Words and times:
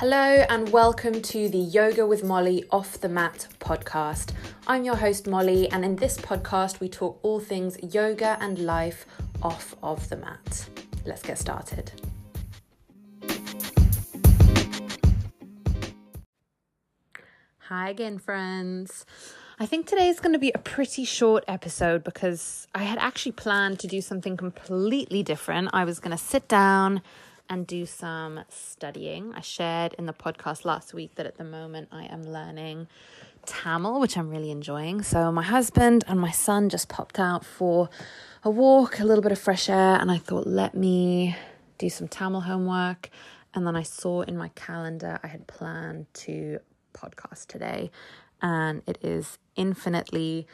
Hello, 0.00 0.44
and 0.48 0.68
welcome 0.68 1.20
to 1.22 1.48
the 1.48 1.58
Yoga 1.58 2.06
with 2.06 2.22
Molly 2.22 2.64
Off 2.70 3.00
the 3.00 3.08
Mat 3.08 3.48
podcast. 3.58 4.32
I'm 4.68 4.84
your 4.84 4.94
host, 4.94 5.26
Molly, 5.26 5.68
and 5.72 5.84
in 5.84 5.96
this 5.96 6.16
podcast, 6.18 6.78
we 6.78 6.88
talk 6.88 7.18
all 7.24 7.40
things 7.40 7.76
yoga 7.82 8.38
and 8.40 8.60
life 8.60 9.06
off 9.42 9.74
of 9.82 10.08
the 10.08 10.16
mat. 10.16 10.68
Let's 11.04 11.22
get 11.22 11.36
started. 11.36 11.90
Hi 17.62 17.90
again, 17.90 18.20
friends. 18.20 19.04
I 19.58 19.66
think 19.66 19.88
today 19.88 20.06
is 20.06 20.20
going 20.20 20.32
to 20.32 20.38
be 20.38 20.52
a 20.54 20.58
pretty 20.58 21.04
short 21.04 21.42
episode 21.48 22.04
because 22.04 22.68
I 22.72 22.84
had 22.84 22.98
actually 22.98 23.32
planned 23.32 23.80
to 23.80 23.88
do 23.88 24.00
something 24.00 24.36
completely 24.36 25.24
different. 25.24 25.70
I 25.72 25.82
was 25.82 25.98
going 25.98 26.16
to 26.16 26.22
sit 26.22 26.46
down 26.46 27.02
and 27.48 27.66
do 27.66 27.86
some 27.86 28.40
studying. 28.48 29.32
I 29.34 29.40
shared 29.40 29.94
in 29.94 30.06
the 30.06 30.12
podcast 30.12 30.64
last 30.64 30.92
week 30.94 31.14
that 31.16 31.26
at 31.26 31.38
the 31.38 31.44
moment 31.44 31.88
I 31.90 32.04
am 32.04 32.22
learning 32.22 32.88
Tamil, 33.46 34.00
which 34.00 34.16
I'm 34.16 34.28
really 34.28 34.50
enjoying. 34.50 35.02
So 35.02 35.32
my 35.32 35.42
husband 35.42 36.04
and 36.06 36.20
my 36.20 36.30
son 36.30 36.68
just 36.68 36.88
popped 36.88 37.18
out 37.18 37.44
for 37.44 37.88
a 38.44 38.50
walk, 38.50 39.00
a 39.00 39.04
little 39.04 39.22
bit 39.22 39.32
of 39.32 39.38
fresh 39.38 39.68
air, 39.68 39.96
and 40.00 40.10
I 40.10 40.18
thought, 40.18 40.46
let 40.46 40.74
me 40.74 41.36
do 41.78 41.88
some 41.88 42.08
Tamil 42.08 42.42
homework. 42.42 43.10
And 43.54 43.66
then 43.66 43.76
I 43.76 43.82
saw 43.82 44.22
in 44.22 44.36
my 44.36 44.48
calendar 44.48 45.18
I 45.22 45.28
had 45.28 45.46
planned 45.46 46.06
to 46.14 46.58
podcast 46.92 47.46
today, 47.46 47.90
and 48.42 48.82
it 48.86 48.98
is 49.02 49.38
infinitely 49.56 50.46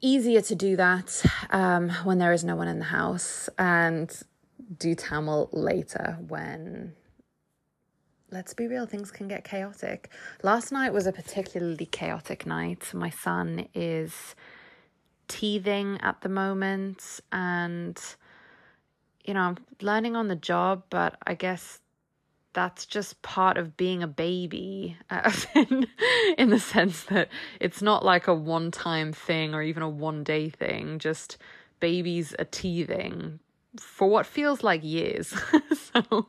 easier 0.00 0.40
to 0.40 0.54
do 0.54 0.76
that 0.76 1.22
um, 1.50 1.90
when 2.04 2.18
there 2.18 2.32
is 2.32 2.42
no 2.42 2.56
one 2.56 2.68
in 2.68 2.78
the 2.78 2.86
house. 2.86 3.48
And 3.58 4.10
do 4.78 4.94
Tamil 4.94 5.48
later 5.52 6.18
when 6.28 6.94
let's 8.30 8.54
be 8.54 8.66
real, 8.66 8.86
things 8.86 9.10
can 9.10 9.28
get 9.28 9.44
chaotic. 9.44 10.10
Last 10.42 10.72
night 10.72 10.92
was 10.92 11.06
a 11.06 11.12
particularly 11.12 11.86
chaotic 11.86 12.46
night. 12.46 12.92
My 12.94 13.10
son 13.10 13.66
is 13.74 14.34
teething 15.28 15.98
at 16.00 16.20
the 16.20 16.28
moment, 16.28 17.20
and 17.32 18.00
you 19.24 19.34
know, 19.34 19.40
I'm 19.40 19.58
learning 19.80 20.16
on 20.16 20.28
the 20.28 20.36
job, 20.36 20.84
but 20.90 21.16
I 21.26 21.34
guess 21.34 21.80
that's 22.52 22.84
just 22.86 23.22
part 23.22 23.56
of 23.56 23.76
being 23.76 24.02
a 24.02 24.08
baby 24.08 24.96
uh, 25.08 25.32
in, 26.36 26.50
the 26.50 26.58
sense 26.58 27.04
that 27.04 27.28
it's 27.60 27.80
not 27.80 28.04
like 28.04 28.26
a 28.26 28.34
one 28.34 28.72
time 28.72 29.12
thing 29.12 29.54
or 29.54 29.62
even 29.62 29.82
a 29.82 29.88
one 29.88 30.24
day 30.24 30.48
thing. 30.48 30.98
Just 30.98 31.38
babies 31.78 32.34
are 32.38 32.44
teething 32.44 33.38
for 33.78 34.08
what 34.08 34.26
feels 34.26 34.62
like 34.62 34.82
years. 34.82 35.34
so 35.94 36.26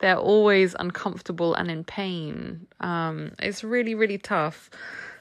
they're 0.00 0.18
always 0.18 0.74
uncomfortable 0.78 1.54
and 1.54 1.70
in 1.70 1.84
pain. 1.84 2.66
Um, 2.80 3.32
it's 3.38 3.64
really, 3.64 3.94
really 3.94 4.18
tough. 4.18 4.70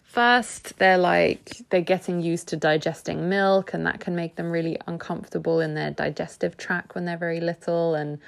First, 0.04 0.78
they're 0.78 0.98
like, 0.98 1.62
they're 1.70 1.80
getting 1.80 2.20
used 2.20 2.50
to 2.50 2.58
digesting 2.58 3.30
milk, 3.30 3.74
and 3.74 3.86
that 3.86 4.02
can 4.02 4.14
make 4.14 4.36
them 4.36 4.52
really 4.52 4.78
uncomfortable 4.86 5.62
in 5.62 5.74
their 5.74 5.92
digestive 5.92 6.58
tract 6.58 6.96
when 6.96 7.06
they're 7.06 7.18
very 7.18 7.40
little. 7.40 7.96
And 7.96 8.20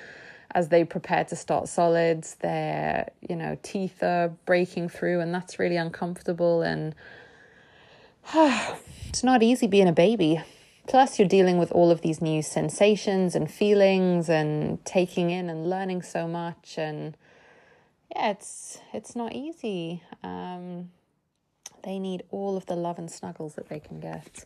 as 0.51 0.69
they 0.69 0.85
prepare 0.85 1.25
to 1.25 1.35
start 1.35 1.67
solids, 1.67 2.35
their, 2.35 3.09
you 3.27 3.35
know, 3.35 3.57
teeth 3.63 4.01
are 4.01 4.29
breaking 4.45 4.87
through, 4.87 5.19
and 5.19 5.33
that's 5.33 5.59
really 5.59 5.75
uncomfortable. 5.75 6.61
And 6.61 6.95
it's 8.33 9.23
not 9.23 9.43
easy 9.43 9.67
being 9.67 9.89
a 9.89 9.93
baby. 9.93 10.41
Plus, 10.87 11.17
you're 11.17 11.27
dealing 11.27 11.57
with 11.57 11.71
all 11.71 11.91
of 11.91 12.01
these 12.01 12.21
new 12.21 12.41
sensations 12.41 13.35
and 13.35 13.49
feelings 13.49 14.29
and 14.29 14.83
taking 14.85 15.29
in 15.29 15.49
and 15.49 15.69
learning 15.69 16.01
so 16.01 16.27
much. 16.27 16.75
And 16.77 17.15
yeah, 18.13 18.31
it's, 18.31 18.79
it's 18.91 19.15
not 19.15 19.33
easy. 19.33 20.03
Um, 20.23 20.91
they 21.83 21.99
need 21.99 22.23
all 22.31 22.57
of 22.57 22.65
the 22.65 22.75
love 22.75 22.97
and 22.97 23.09
snuggles 23.09 23.55
that 23.55 23.69
they 23.69 23.79
can 23.79 23.99
get. 23.99 24.45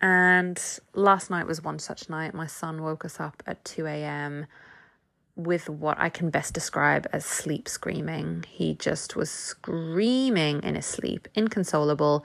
And 0.00 0.60
last 0.94 1.30
night 1.30 1.46
was 1.46 1.62
one 1.62 1.78
such 1.78 2.08
night. 2.08 2.32
My 2.32 2.46
son 2.46 2.82
woke 2.82 3.04
us 3.04 3.20
up 3.20 3.42
at 3.46 3.62
2 3.66 3.86
a.m. 3.86 4.46
with 5.36 5.68
what 5.68 5.98
I 5.98 6.08
can 6.08 6.30
best 6.30 6.54
describe 6.54 7.06
as 7.12 7.26
sleep 7.26 7.68
screaming. 7.68 8.44
He 8.48 8.74
just 8.74 9.14
was 9.14 9.30
screaming 9.30 10.62
in 10.62 10.74
his 10.74 10.86
sleep, 10.86 11.28
inconsolable 11.34 12.24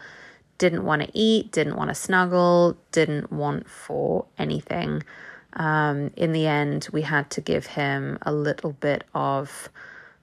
didn't 0.57 0.85
want 0.85 1.01
to 1.01 1.09
eat, 1.13 1.51
didn't 1.51 1.75
want 1.75 1.89
to 1.89 1.95
snuggle, 1.95 2.77
didn't 2.91 3.31
want 3.31 3.69
for 3.69 4.25
anything. 4.37 5.03
Um, 5.53 6.11
in 6.15 6.33
the 6.33 6.47
end, 6.47 6.87
we 6.91 7.03
had 7.03 7.29
to 7.31 7.41
give 7.41 7.65
him 7.65 8.17
a 8.21 8.31
little 8.31 8.73
bit 8.73 9.05
of 9.13 9.69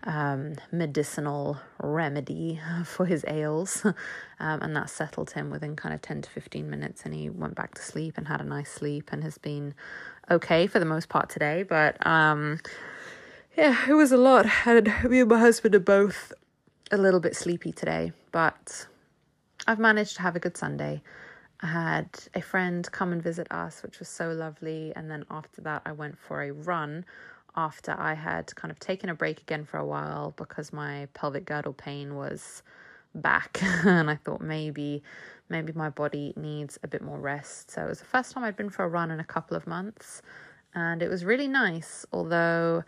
um, 0.04 0.54
medicinal 0.70 1.58
remedy 1.80 2.60
for 2.84 3.06
his 3.06 3.24
ails, 3.28 3.84
um, 3.84 3.94
and 4.38 4.76
that 4.76 4.90
settled 4.90 5.30
him 5.30 5.50
within 5.50 5.76
kind 5.76 5.94
of 5.94 6.02
10 6.02 6.22
to 6.22 6.30
15 6.30 6.68
minutes. 6.68 7.02
And 7.04 7.14
he 7.14 7.30
went 7.30 7.54
back 7.54 7.74
to 7.74 7.82
sleep 7.82 8.18
and 8.18 8.28
had 8.28 8.40
a 8.40 8.44
nice 8.44 8.70
sleep 8.70 9.10
and 9.12 9.22
has 9.22 9.38
been 9.38 9.74
okay 10.30 10.66
for 10.66 10.78
the 10.78 10.84
most 10.84 11.08
part 11.08 11.28
today. 11.28 11.62
But 11.62 12.04
um, 12.06 12.60
yeah, 13.56 13.76
it 13.88 13.94
was 13.94 14.12
a 14.12 14.16
lot. 14.16 14.46
And 14.66 14.92
me 15.08 15.20
and 15.20 15.30
my 15.30 15.38
husband 15.38 15.74
are 15.74 15.80
both 15.80 16.32
a 16.90 16.96
little 16.96 17.20
bit 17.20 17.34
sleepy 17.34 17.72
today, 17.72 18.12
but 18.32 18.86
I've 19.66 19.78
managed 19.78 20.16
to 20.16 20.22
have 20.22 20.34
a 20.36 20.40
good 20.40 20.56
Sunday. 20.56 21.02
I 21.60 21.66
had 21.66 22.08
a 22.34 22.40
friend 22.40 22.90
come 22.90 23.12
and 23.12 23.22
visit 23.22 23.46
us, 23.52 23.82
which 23.82 24.00
was 24.00 24.08
so 24.08 24.32
lovely. 24.32 24.92
And 24.96 25.10
then 25.10 25.24
after 25.30 25.60
that, 25.62 25.82
I 25.86 25.92
went 25.92 26.18
for 26.18 26.42
a 26.42 26.50
run 26.50 27.04
after 27.54 27.94
I 27.96 28.14
had 28.14 28.54
kind 28.56 28.72
of 28.72 28.80
taken 28.80 29.08
a 29.08 29.14
break 29.14 29.40
again 29.40 29.64
for 29.64 29.76
a 29.76 29.86
while 29.86 30.34
because 30.36 30.72
my 30.72 31.06
pelvic 31.14 31.44
girdle 31.44 31.74
pain 31.74 32.16
was 32.16 32.62
back. 33.14 33.60
and 33.62 34.10
I 34.10 34.16
thought 34.16 34.40
maybe, 34.40 35.02
maybe 35.48 35.72
my 35.72 35.90
body 35.90 36.32
needs 36.36 36.78
a 36.82 36.88
bit 36.88 37.02
more 37.02 37.18
rest. 37.18 37.70
So 37.70 37.84
it 37.84 37.88
was 37.88 38.00
the 38.00 38.06
first 38.06 38.32
time 38.32 38.42
I'd 38.42 38.56
been 38.56 38.70
for 38.70 38.84
a 38.84 38.88
run 38.88 39.12
in 39.12 39.20
a 39.20 39.24
couple 39.24 39.56
of 39.56 39.66
months. 39.66 40.22
And 40.74 41.02
it 41.02 41.08
was 41.08 41.24
really 41.24 41.48
nice, 41.48 42.04
although 42.12 42.82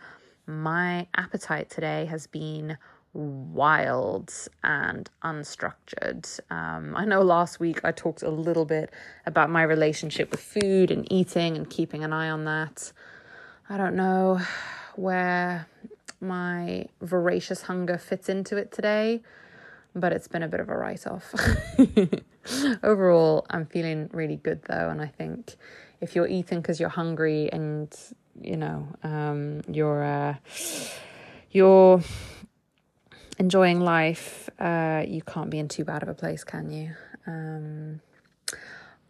my 0.47 1.07
appetite 1.15 1.69
today 1.69 2.05
has 2.05 2.27
been 2.27 2.77
wild 3.15 4.33
and 4.63 5.09
unstructured. 5.23 6.39
Um, 6.51 6.95
I 6.95 7.05
know 7.05 7.21
last 7.21 7.59
week 7.59 7.79
I 7.83 7.91
talked 7.91 8.21
a 8.21 8.29
little 8.29 8.65
bit 8.65 8.91
about 9.25 9.49
my 9.49 9.63
relationship 9.63 10.31
with 10.31 10.41
food 10.41 10.91
and 10.91 11.09
eating 11.11 11.55
and 11.55 11.69
keeping 11.69 12.03
an 12.03 12.11
eye 12.11 12.29
on 12.29 12.43
that. 12.43 12.91
I 13.69 13.77
don't 13.77 13.95
know 13.95 14.41
where 14.95 15.67
my 16.19 16.87
voracious 17.01 17.63
hunger 17.63 17.97
fits 17.97 18.27
into 18.27 18.57
it 18.57 18.71
today, 18.71 19.23
but 19.95 20.11
it's 20.11 20.27
been 20.27 20.43
a 20.43 20.47
bit 20.47 20.59
of 20.59 20.69
a 20.69 20.77
write 20.77 21.07
off. 21.07 21.33
Overall, 22.83 23.45
I'm 23.49 23.65
feeling 23.65 24.09
really 24.11 24.35
good 24.35 24.61
though, 24.63 24.89
and 24.89 25.01
I 25.01 25.07
think 25.07 25.55
if 26.01 26.15
you're 26.15 26.27
eating 26.27 26.59
because 26.59 26.79
you're 26.79 26.89
hungry 26.89 27.49
and 27.51 27.95
you 28.41 28.57
know 28.57 28.87
um, 29.03 29.61
you're 29.71 30.03
uh, 30.03 30.35
you're 31.51 32.01
enjoying 33.37 33.81
life, 33.81 34.49
uh, 34.59 35.03
you 35.07 35.21
can't 35.21 35.49
be 35.49 35.59
in 35.59 35.67
too 35.67 35.83
bad 35.83 36.03
of 36.03 36.09
a 36.09 36.13
place, 36.13 36.43
can 36.43 36.71
you? 36.71 36.91
Um, 37.27 38.01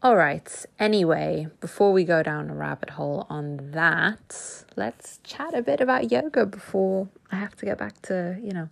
all 0.01 0.15
right. 0.15 0.65
Anyway, 0.77 1.47
before 1.61 1.91
we 1.91 2.03
go 2.03 2.21
down 2.21 2.49
a 2.49 2.55
rabbit 2.55 2.91
hole 2.91 3.25
on 3.29 3.71
that, 3.71 4.65
let's 4.75 5.19
chat 5.23 5.53
a 5.55 5.61
bit 5.61 5.81
about 5.81 6.11
yoga 6.11 6.45
before 6.45 7.09
I 7.31 7.37
have 7.37 7.55
to 7.57 7.65
get 7.65 7.77
back 7.77 8.01
to, 8.03 8.37
you 8.41 8.51
know, 8.51 8.69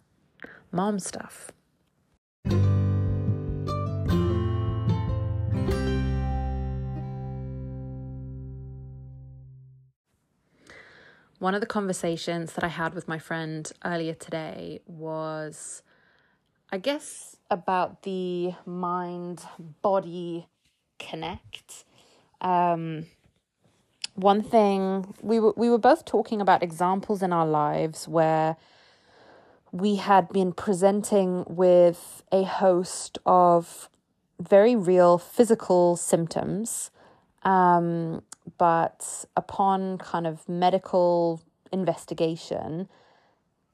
mom 0.71 0.99
stuff. 0.99 1.51
One 11.43 11.55
of 11.55 11.59
the 11.59 11.67
conversations 11.67 12.53
that 12.53 12.63
I 12.63 12.69
had 12.69 12.93
with 12.93 13.09
my 13.09 13.19
friend 13.19 13.69
earlier 13.83 14.13
today 14.13 14.79
was, 14.87 15.81
I 16.71 16.77
guess, 16.77 17.35
about 17.51 18.03
the 18.03 18.53
mind 18.65 19.41
body 19.81 20.47
connect. 20.99 21.83
Um, 22.39 23.07
one 24.15 24.41
thing 24.41 25.13
we 25.21 25.37
were 25.41 25.53
we 25.57 25.69
were 25.69 25.77
both 25.77 26.05
talking 26.05 26.39
about 26.39 26.63
examples 26.63 27.21
in 27.21 27.33
our 27.33 27.45
lives 27.45 28.07
where 28.07 28.55
we 29.73 29.97
had 29.97 30.29
been 30.29 30.53
presenting 30.53 31.43
with 31.49 32.23
a 32.31 32.43
host 32.43 33.17
of 33.25 33.89
very 34.39 34.77
real 34.77 35.17
physical 35.17 35.97
symptoms 35.97 36.89
um, 37.43 38.23
but 38.57 39.25
upon 39.35 39.97
kind 39.97 40.27
of 40.27 40.47
medical 40.47 41.41
investigation, 41.71 42.87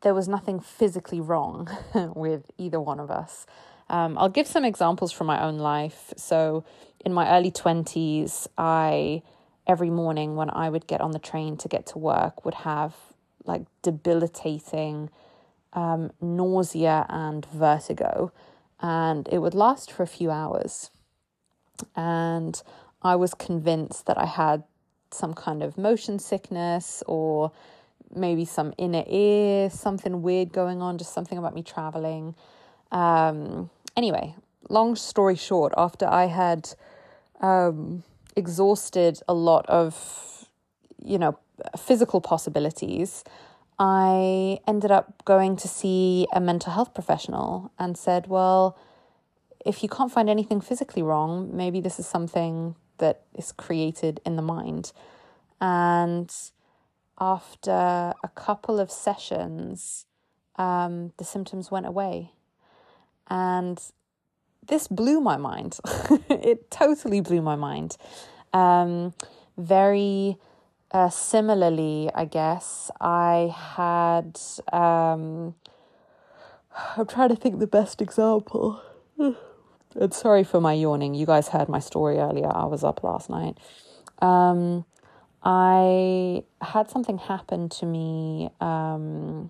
there 0.01 0.13
was 0.13 0.27
nothing 0.27 0.59
physically 0.59 1.19
wrong 1.19 1.69
with 2.15 2.49
either 2.57 2.79
one 2.79 2.99
of 2.99 3.11
us. 3.11 3.45
Um, 3.89 4.17
I'll 4.17 4.29
give 4.29 4.47
some 4.47 4.63
examples 4.63 5.11
from 5.11 5.27
my 5.27 5.43
own 5.43 5.57
life. 5.57 6.13
So, 6.15 6.63
in 7.03 7.13
my 7.13 7.29
early 7.35 7.51
20s, 7.51 8.47
I, 8.57 9.23
every 9.65 9.89
morning 9.89 10.35
when 10.35 10.49
I 10.49 10.69
would 10.69 10.85
get 10.85 11.01
on 11.01 11.11
the 11.11 11.19
train 11.19 11.57
to 11.57 11.67
get 11.67 11.85
to 11.87 11.97
work, 11.97 12.45
would 12.45 12.53
have 12.53 12.95
like 13.45 13.63
debilitating 13.81 15.09
um, 15.73 16.11
nausea 16.21 17.05
and 17.09 17.45
vertigo, 17.45 18.31
and 18.79 19.27
it 19.31 19.39
would 19.39 19.53
last 19.53 19.91
for 19.91 20.03
a 20.03 20.07
few 20.07 20.29
hours. 20.29 20.91
And 21.95 22.61
I 23.01 23.15
was 23.15 23.33
convinced 23.33 24.05
that 24.07 24.17
I 24.17 24.25
had 24.25 24.63
some 25.11 25.33
kind 25.33 25.63
of 25.63 25.77
motion 25.77 26.19
sickness 26.19 27.03
or 27.07 27.51
maybe 28.13 28.45
some 28.45 28.73
inner 28.77 29.03
ear, 29.07 29.69
something 29.69 30.21
weird 30.21 30.51
going 30.51 30.81
on, 30.81 30.97
just 30.97 31.13
something 31.13 31.37
about 31.37 31.53
me 31.53 31.63
traveling. 31.63 32.35
Um, 32.91 33.69
anyway, 33.95 34.35
long 34.69 34.95
story 34.95 35.35
short, 35.35 35.73
after 35.77 36.07
I 36.07 36.25
had 36.25 36.73
um, 37.39 38.03
exhausted 38.35 39.21
a 39.27 39.33
lot 39.33 39.65
of, 39.67 40.47
you 41.03 41.17
know, 41.17 41.37
physical 41.77 42.21
possibilities, 42.21 43.23
I 43.77 44.59
ended 44.67 44.91
up 44.91 45.23
going 45.23 45.55
to 45.57 45.67
see 45.67 46.27
a 46.33 46.41
mental 46.41 46.73
health 46.73 46.93
professional 46.93 47.71
and 47.79 47.97
said, 47.97 48.27
well, 48.27 48.77
if 49.65 49.83
you 49.83 49.89
can't 49.89 50.11
find 50.11 50.29
anything 50.29 50.59
physically 50.61 51.01
wrong, 51.01 51.55
maybe 51.55 51.79
this 51.79 51.99
is 51.99 52.07
something 52.07 52.75
that 52.99 53.23
is 53.35 53.51
created 53.51 54.21
in 54.25 54.35
the 54.35 54.41
mind. 54.41 54.91
And 55.59 56.33
after 57.19 57.71
a 57.71 58.29
couple 58.35 58.79
of 58.79 58.91
sessions, 58.91 60.05
um, 60.55 61.11
the 61.17 61.23
symptoms 61.23 61.71
went 61.71 61.85
away. 61.85 62.31
And 63.27 63.81
this 64.67 64.87
blew 64.87 65.19
my 65.19 65.37
mind. 65.37 65.79
it 66.29 66.71
totally 66.71 67.21
blew 67.21 67.41
my 67.41 67.55
mind. 67.55 67.97
Um, 68.53 69.13
very 69.57 70.37
uh, 70.91 71.09
similarly, 71.09 72.09
I 72.13 72.25
guess, 72.25 72.89
I 72.99 73.53
had. 73.55 74.39
Um, 74.71 75.55
I'm 76.97 77.07
trying 77.07 77.29
to 77.29 77.35
think 77.35 77.59
the 77.59 77.67
best 77.67 78.01
example. 78.01 78.81
and 79.95 80.13
sorry 80.13 80.43
for 80.43 80.61
my 80.61 80.73
yawning. 80.73 81.13
You 81.15 81.25
guys 81.25 81.47
heard 81.47 81.69
my 81.69 81.79
story 81.79 82.17
earlier. 82.17 82.51
I 82.53 82.65
was 82.65 82.83
up 82.83 83.03
last 83.03 83.29
night. 83.29 83.57
Um, 84.21 84.85
I 85.43 86.43
had 86.61 86.89
something 86.89 87.17
happen 87.17 87.69
to 87.69 87.85
me 87.85 88.49
um, 88.59 89.49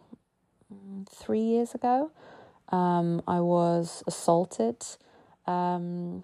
three 1.11 1.41
years 1.41 1.73
ago. 1.73 2.11
Um, 2.69 3.21
I 3.27 3.41
was 3.41 4.03
assaulted. 4.07 4.85
Um, 5.45 6.23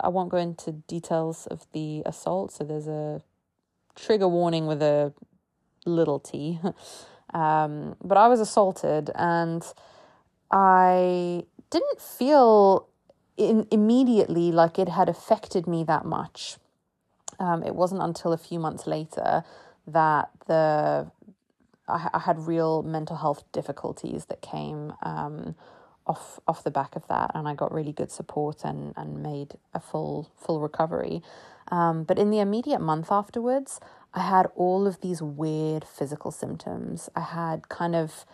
I 0.00 0.08
won't 0.08 0.30
go 0.30 0.36
into 0.36 0.72
details 0.72 1.46
of 1.46 1.66
the 1.72 2.02
assault, 2.04 2.52
so 2.52 2.64
there's 2.64 2.88
a 2.88 3.22
trigger 3.94 4.28
warning 4.28 4.66
with 4.66 4.82
a 4.82 5.12
little 5.86 6.18
t. 6.18 6.58
um, 7.34 7.96
but 8.02 8.18
I 8.18 8.28
was 8.28 8.40
assaulted, 8.40 9.10
and 9.14 9.64
I 10.50 11.44
didn't 11.70 12.00
feel 12.00 12.88
in, 13.48 13.66
immediately 13.70 14.52
like 14.52 14.78
it 14.78 14.88
had 14.88 15.08
affected 15.08 15.66
me 15.66 15.84
that 15.84 16.04
much. 16.04 16.56
Um, 17.38 17.62
it 17.62 17.74
wasn't 17.74 18.02
until 18.02 18.32
a 18.32 18.38
few 18.38 18.58
months 18.58 18.86
later 18.86 19.44
that 19.86 20.30
the 20.46 21.10
I, 21.88 22.08
I 22.14 22.18
had 22.20 22.46
real 22.46 22.82
mental 22.82 23.16
health 23.16 23.44
difficulties 23.52 24.26
that 24.26 24.40
came 24.40 24.92
um, 25.02 25.54
off 26.06 26.40
off 26.46 26.64
the 26.64 26.70
back 26.70 26.96
of 26.96 27.06
that, 27.08 27.30
and 27.34 27.48
I 27.48 27.54
got 27.54 27.72
really 27.72 27.92
good 27.92 28.10
support 28.10 28.64
and 28.64 28.92
and 28.96 29.22
made 29.22 29.54
a 29.74 29.80
full 29.80 30.30
full 30.36 30.60
recovery. 30.60 31.22
Um, 31.68 32.04
but 32.04 32.18
in 32.18 32.30
the 32.30 32.40
immediate 32.40 32.80
month 32.80 33.10
afterwards, 33.10 33.80
I 34.12 34.20
had 34.20 34.46
all 34.54 34.86
of 34.86 35.00
these 35.00 35.22
weird 35.22 35.84
physical 35.84 36.30
symptoms. 36.30 37.08
I 37.16 37.20
had 37.20 37.68
kind 37.68 37.94
of 37.94 38.24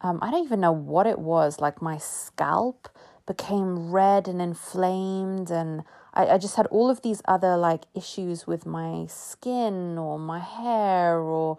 um, 0.00 0.18
I 0.22 0.30
don't 0.30 0.44
even 0.44 0.60
know 0.60 0.72
what 0.72 1.06
it 1.06 1.18
was. 1.18 1.60
Like 1.60 1.80
my 1.80 1.98
scalp 1.98 2.88
became 3.26 3.90
red 3.90 4.28
and 4.28 4.40
inflamed, 4.40 5.50
and 5.50 5.82
I, 6.14 6.26
I 6.26 6.38
just 6.38 6.56
had 6.56 6.66
all 6.66 6.90
of 6.90 7.02
these 7.02 7.22
other 7.26 7.56
like 7.56 7.84
issues 7.94 8.46
with 8.46 8.66
my 8.66 9.06
skin 9.08 9.98
or 9.98 10.18
my 10.18 10.38
hair 10.38 11.18
or 11.18 11.58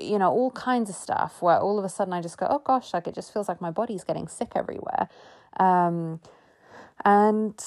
you 0.00 0.18
know, 0.18 0.30
all 0.30 0.50
kinds 0.52 0.88
of 0.88 0.96
stuff 0.96 1.42
where 1.42 1.58
all 1.58 1.78
of 1.78 1.84
a 1.84 1.88
sudden 1.88 2.12
I 2.12 2.22
just 2.22 2.38
go, 2.38 2.46
oh 2.48 2.60
gosh, 2.60 2.94
like 2.94 3.06
it 3.06 3.14
just 3.14 3.32
feels 3.32 3.48
like 3.48 3.60
my 3.60 3.70
body's 3.70 4.04
getting 4.04 4.28
sick 4.28 4.52
everywhere. 4.54 5.08
Um, 5.58 6.20
and 7.04 7.62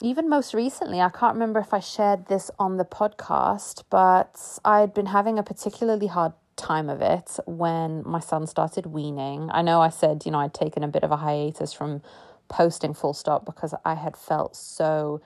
even 0.00 0.28
most 0.28 0.54
recently, 0.54 1.00
I 1.00 1.08
can't 1.08 1.34
remember 1.34 1.58
if 1.60 1.74
I 1.74 1.80
shared 1.80 2.26
this 2.26 2.50
on 2.58 2.76
the 2.76 2.84
podcast, 2.84 3.84
but 3.90 4.58
I 4.64 4.80
had 4.80 4.94
been 4.94 5.06
having 5.06 5.38
a 5.38 5.42
particularly 5.42 6.06
hard 6.06 6.32
time 6.56 6.88
of 6.88 7.00
it 7.00 7.38
when 7.46 8.02
my 8.04 8.20
son 8.20 8.46
started 8.46 8.86
weaning. 8.86 9.48
I 9.52 9.62
know 9.62 9.80
I 9.80 9.88
said, 9.88 10.22
you 10.24 10.32
know, 10.32 10.38
I'd 10.38 10.54
taken 10.54 10.82
a 10.82 10.88
bit 10.88 11.02
of 11.02 11.10
a 11.10 11.16
hiatus 11.16 11.72
from 11.72 12.02
posting 12.48 12.94
full 12.94 13.14
stop 13.14 13.44
because 13.46 13.74
I 13.84 13.94
had 13.94 14.16
felt 14.16 14.56
so 14.56 15.20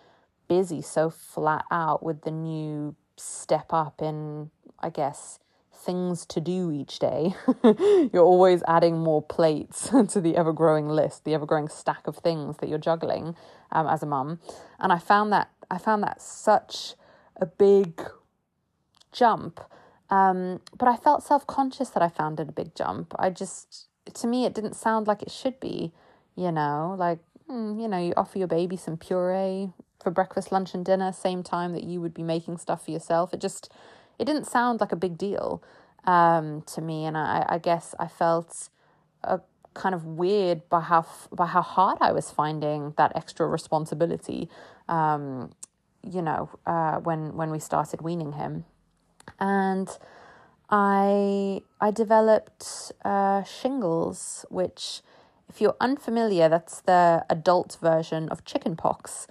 busy, 0.49 0.83
so 0.83 1.11
flat 1.11 1.65
out 1.71 2.03
with 2.03 2.23
the 2.23 2.31
new 2.31 2.95
step 3.17 3.73
up 3.73 4.03
in, 4.03 4.51
I 4.81 4.91
guess, 4.91 5.39
things 5.73 6.27
to 6.27 6.41
do 6.41 6.71
each 6.71 6.99
day. 6.99 7.35
you're 7.65 8.25
always 8.25 8.63
adding 8.69 8.99
more 8.99 9.23
plates 9.23 9.89
to 10.09 10.21
the 10.21 10.37
ever 10.37 10.53
growing 10.53 10.89
list, 10.89 11.25
the 11.25 11.35
ever 11.35 11.47
growing 11.47 11.69
stack 11.69 12.07
of 12.07 12.17
things 12.19 12.59
that 12.59 12.69
you're 12.69 12.79
juggling 12.79 13.37
um, 13.73 13.87
as 13.87 14.03
a 14.03 14.07
mum. 14.07 14.41
And 14.79 14.93
I 14.93 14.99
found 14.99 15.33
that 15.33 15.51
I 15.71 15.79
found 15.79 16.03
that 16.03 16.21
such 16.21 16.95
a 17.37 17.47
big 17.47 18.03
jump 19.13 19.61
um, 20.13 20.61
but 20.77 20.89
I 20.89 20.97
felt 20.97 21.23
self 21.25 21.47
conscious 21.47 21.89
that 21.91 22.03
I 22.03 22.09
found 22.11 22.39
it 22.39 22.49
a 22.51 22.53
big 22.53 22.75
jump. 22.75 23.15
I 23.19 23.31
just, 23.31 23.89
to 24.13 24.27
me, 24.27 24.45
it 24.45 24.53
didn't 24.53 24.75
sound 24.77 25.07
like 25.07 25.23
it 25.23 25.31
should 25.31 25.59
be, 25.59 25.95
you 26.37 26.53
know, 26.53 26.95
like, 26.99 27.19
mm, 27.51 27.81
you 27.81 27.89
know, 27.89 27.99
you 27.99 28.13
offer 28.17 28.39
your 28.39 28.49
baby 28.49 28.77
some 28.77 28.97
puree 28.97 29.71
for 30.03 30.11
breakfast, 30.11 30.53
lunch, 30.53 30.75
and 30.75 30.85
dinner, 30.85 31.13
same 31.13 31.43
time 31.43 31.73
that 31.73 31.85
you 31.85 32.01
would 32.01 32.15
be 32.15 32.23
making 32.23 32.59
stuff 32.59 32.85
for 32.85 32.91
yourself. 32.91 33.33
It 33.33 33.41
just, 33.41 33.73
it 34.19 34.25
didn't 34.25 34.47
sound 34.47 34.81
like 34.81 34.93
a 34.93 34.97
big 34.97 35.17
deal 35.17 35.63
um, 36.05 36.63
to 36.63 36.81
me. 36.81 37.05
And 37.05 37.17
I, 37.17 37.45
I 37.49 37.59
guess 37.59 37.95
I 37.99 38.09
felt 38.09 38.69
a 39.23 39.41
kind 39.75 39.95
of 39.95 40.05
weird 40.05 40.69
by 40.69 40.81
how 40.81 41.07
by 41.33 41.47
how 41.47 41.63
hard 41.63 41.97
I 42.01 42.13
was 42.13 42.31
finding 42.31 42.93
that 42.97 43.13
extra 43.15 43.47
responsibility. 43.47 44.49
Um, 44.89 45.53
you 46.03 46.21
know, 46.21 46.51
uh, 46.67 46.97
when 46.99 47.37
when 47.37 47.51
we 47.51 47.59
started 47.59 48.03
weaning 48.03 48.33
him 48.33 48.65
and 49.39 49.89
I 50.71 51.61
I 51.81 51.91
developed 51.91 52.93
uh, 53.05 53.43
shingles, 53.45 54.45
which, 54.49 55.03
if 55.53 55.61
you're 55.61 55.77
unfamiliar, 55.81 56.49
that's 56.49 56.81
the 56.81 57.27
adult 57.29 57.77
version 57.83 58.31
of 58.31 58.43
chickenpox. 58.45 59.27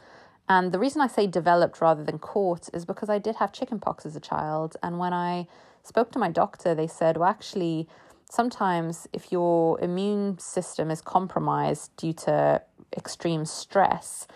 And 0.48 0.72
the 0.72 0.78
reason 0.78 1.02
I 1.02 1.08
say 1.08 1.26
developed 1.26 1.82
rather 1.82 2.04
than 2.04 2.20
caught 2.20 2.70
is 2.74 2.86
because 2.86 3.10
I 3.10 3.18
did 3.18 3.38
have 3.38 3.52
chickenpox 3.52 4.06
as 4.06 4.16
a 4.16 4.20
child, 4.20 4.78
and 4.84 5.00
when 5.00 5.14
I 5.14 5.48
spoke 5.82 6.12
to 6.12 6.20
my 6.20 6.30
doctor, 6.30 6.76
they 6.76 6.86
said, 6.86 7.18
well, 7.18 7.28
actually, 7.30 7.88
sometimes 8.30 9.08
if 9.12 9.32
your 9.32 9.80
immune 9.82 10.38
system 10.38 10.92
is 10.92 11.02
compromised 11.02 11.96
due 11.98 12.14
to 12.14 12.62
extreme 12.96 13.46
stress, 13.46 14.28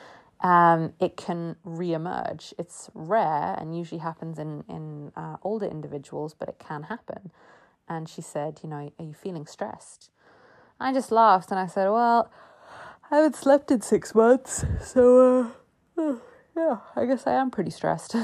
um, 0.41 0.93
it 0.99 1.15
can 1.15 1.55
reemerge. 1.65 2.53
It's 2.57 2.89
rare 2.95 3.55
and 3.59 3.77
usually 3.77 3.99
happens 3.99 4.39
in 4.39 4.63
in 4.67 5.11
uh, 5.15 5.37
older 5.43 5.67
individuals, 5.67 6.33
but 6.33 6.49
it 6.49 6.57
can 6.57 6.83
happen. 6.83 7.31
And 7.87 8.09
she 8.09 8.21
said, 8.21 8.59
"You 8.63 8.69
know, 8.69 8.91
are 8.97 9.05
you 9.05 9.13
feeling 9.13 9.45
stressed?" 9.45 10.09
I 10.79 10.93
just 10.93 11.11
laughed 11.11 11.51
and 11.51 11.59
I 11.59 11.67
said, 11.67 11.89
"Well, 11.89 12.29
I 13.11 13.17
haven't 13.17 13.35
slept 13.35 13.71
in 13.71 13.81
six 13.81 14.13
months, 14.13 14.65
so 14.81 15.51
uh, 15.97 16.15
yeah, 16.55 16.77
I 16.95 17.05
guess 17.05 17.25
I 17.27 17.33
am 17.33 17.51
pretty 17.51 17.71
stressed." 17.71 18.15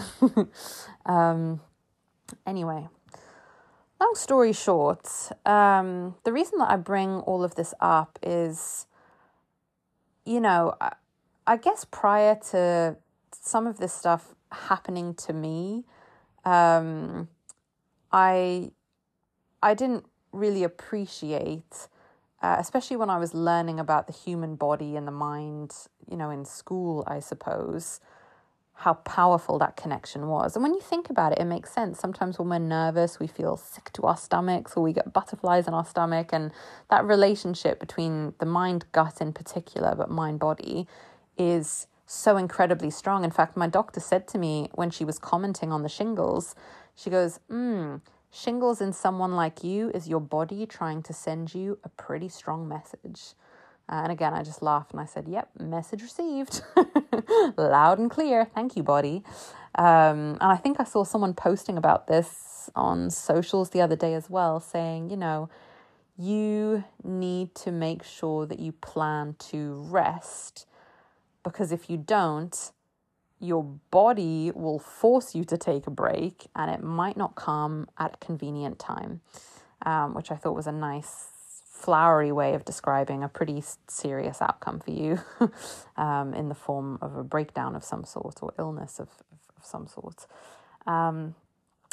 um, 1.05 1.61
anyway, 2.45 2.87
long 3.99 4.15
story 4.15 4.53
short, 4.53 5.07
um, 5.45 6.15
the 6.23 6.33
reason 6.33 6.59
that 6.59 6.69
I 6.69 6.77
bring 6.77 7.19
all 7.21 7.43
of 7.43 7.55
this 7.55 7.73
up 7.79 8.19
is, 8.23 8.85
you 10.25 10.39
know. 10.39 10.75
I, 10.81 10.93
I 11.47 11.57
guess 11.57 11.85
prior 11.85 12.35
to 12.51 12.97
some 13.31 13.65
of 13.65 13.77
this 13.77 13.91
stuff 13.93 14.35
happening 14.51 15.15
to 15.15 15.33
me, 15.33 15.85
um, 16.45 17.29
I 18.11 18.71
I 19.63 19.73
didn't 19.73 20.05
really 20.31 20.63
appreciate, 20.63 21.87
uh, 22.41 22.55
especially 22.59 22.97
when 22.97 23.09
I 23.09 23.17
was 23.17 23.33
learning 23.33 23.79
about 23.79 24.07
the 24.07 24.13
human 24.13 24.55
body 24.55 24.95
and 24.95 25.07
the 25.07 25.11
mind, 25.11 25.75
you 26.09 26.17
know, 26.17 26.29
in 26.29 26.45
school, 26.45 27.03
I 27.07 27.19
suppose, 27.19 27.99
how 28.81 28.95
powerful 28.95 29.59
that 29.59 29.77
connection 29.77 30.27
was. 30.27 30.55
And 30.55 30.63
when 30.63 30.73
you 30.73 30.81
think 30.81 31.11
about 31.11 31.33
it, 31.33 31.37
it 31.37 31.45
makes 31.45 31.71
sense. 31.71 31.99
Sometimes 31.99 32.39
when 32.39 32.49
we're 32.49 32.57
nervous, 32.57 33.19
we 33.19 33.27
feel 33.27 33.55
sick 33.57 33.91
to 33.93 34.03
our 34.03 34.17
stomachs 34.17 34.73
or 34.75 34.81
we 34.81 34.91
get 34.91 35.13
butterflies 35.13 35.67
in 35.67 35.75
our 35.75 35.85
stomach. 35.85 36.29
And 36.33 36.51
that 36.89 37.05
relationship 37.05 37.79
between 37.79 38.33
the 38.39 38.47
mind 38.47 38.85
gut 38.91 39.21
in 39.21 39.33
particular, 39.33 39.93
but 39.95 40.09
mind 40.09 40.39
body, 40.39 40.87
is 41.37 41.85
so 42.07 42.37
incredibly 42.37 42.89
strong. 42.89 43.23
In 43.23 43.31
fact, 43.31 43.55
my 43.55 43.67
doctor 43.67 43.99
said 43.99 44.27
to 44.29 44.39
me 44.39 44.69
when 44.73 44.89
she 44.89 45.05
was 45.05 45.19
commenting 45.19 45.71
on 45.71 45.83
the 45.83 45.89
shingles, 45.89 46.55
she 46.95 47.11
goes, 47.11 47.39
hmm, 47.49 47.97
Shingles 48.31 48.81
in 48.81 48.93
someone 48.93 49.35
like 49.35 49.63
you 49.63 49.91
is 49.91 50.07
your 50.07 50.21
body 50.21 50.65
trying 50.65 51.03
to 51.03 51.13
send 51.13 51.53
you 51.53 51.77
a 51.83 51.89
pretty 51.89 52.29
strong 52.29 52.67
message. 52.67 53.33
Uh, 53.89 54.01
and 54.03 54.11
again, 54.11 54.33
I 54.33 54.41
just 54.43 54.61
laughed 54.61 54.91
and 54.91 55.01
I 55.01 55.05
said, 55.05 55.27
Yep, 55.27 55.49
message 55.59 56.01
received. 56.01 56.61
Loud 57.57 57.99
and 57.99 58.09
clear. 58.09 58.45
Thank 58.45 58.77
you, 58.77 58.83
body. 58.83 59.23
Um, 59.75 60.37
and 60.39 60.43
I 60.43 60.55
think 60.55 60.79
I 60.79 60.85
saw 60.85 61.03
someone 61.03 61.33
posting 61.33 61.77
about 61.77 62.07
this 62.07 62.69
on 62.75 63.09
socials 63.09 63.71
the 63.71 63.81
other 63.81 63.95
day 63.95 64.13
as 64.13 64.29
well, 64.29 64.59
saying, 64.59 65.09
you 65.09 65.17
know, 65.17 65.49
you 66.17 66.83
need 67.03 67.55
to 67.55 67.71
make 67.71 68.03
sure 68.03 68.45
that 68.45 68.59
you 68.59 68.71
plan 68.71 69.35
to 69.39 69.73
rest 69.89 70.67
because 71.43 71.71
if 71.71 71.89
you 71.89 71.97
don't, 71.97 72.71
your 73.41 73.63
body 73.89 74.51
will 74.53 74.79
force 74.79 75.33
you 75.33 75.43
to 75.45 75.57
take 75.57 75.87
a 75.87 75.91
break 75.91 76.47
and 76.55 76.69
it 76.69 76.83
might 76.83 77.17
not 77.17 77.35
come 77.35 77.87
at 77.97 78.13
a 78.13 78.25
convenient 78.25 78.77
time, 78.77 79.21
um, 79.85 80.13
which 80.13 80.31
I 80.31 80.35
thought 80.35 80.55
was 80.55 80.67
a 80.67 80.71
nice, 80.71 81.27
flowery 81.65 82.31
way 82.31 82.53
of 82.53 82.63
describing 82.63 83.23
a 83.23 83.27
pretty 83.27 83.63
serious 83.87 84.39
outcome 84.39 84.79
for 84.79 84.91
you 84.91 85.19
um, 85.97 86.33
in 86.35 86.47
the 86.47 86.55
form 86.55 86.99
of 87.01 87.15
a 87.17 87.23
breakdown 87.23 87.75
of 87.75 87.83
some 87.83 88.03
sort 88.03 88.43
or 88.43 88.53
illness 88.59 88.99
of, 88.99 89.09
of 89.57 89.65
some 89.65 89.87
sort. 89.87 90.27
Um, 90.85 91.33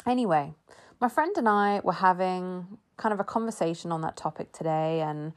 anyway, 0.05 0.53
my 1.01 1.09
friend 1.09 1.35
and 1.37 1.49
I 1.49 1.81
were 1.83 1.93
having 1.93 2.77
kind 2.97 3.13
of 3.13 3.19
a 3.19 3.23
conversation 3.23 3.91
on 3.91 4.01
that 4.01 4.15
topic 4.15 4.51
today, 4.51 5.01
and 5.01 5.33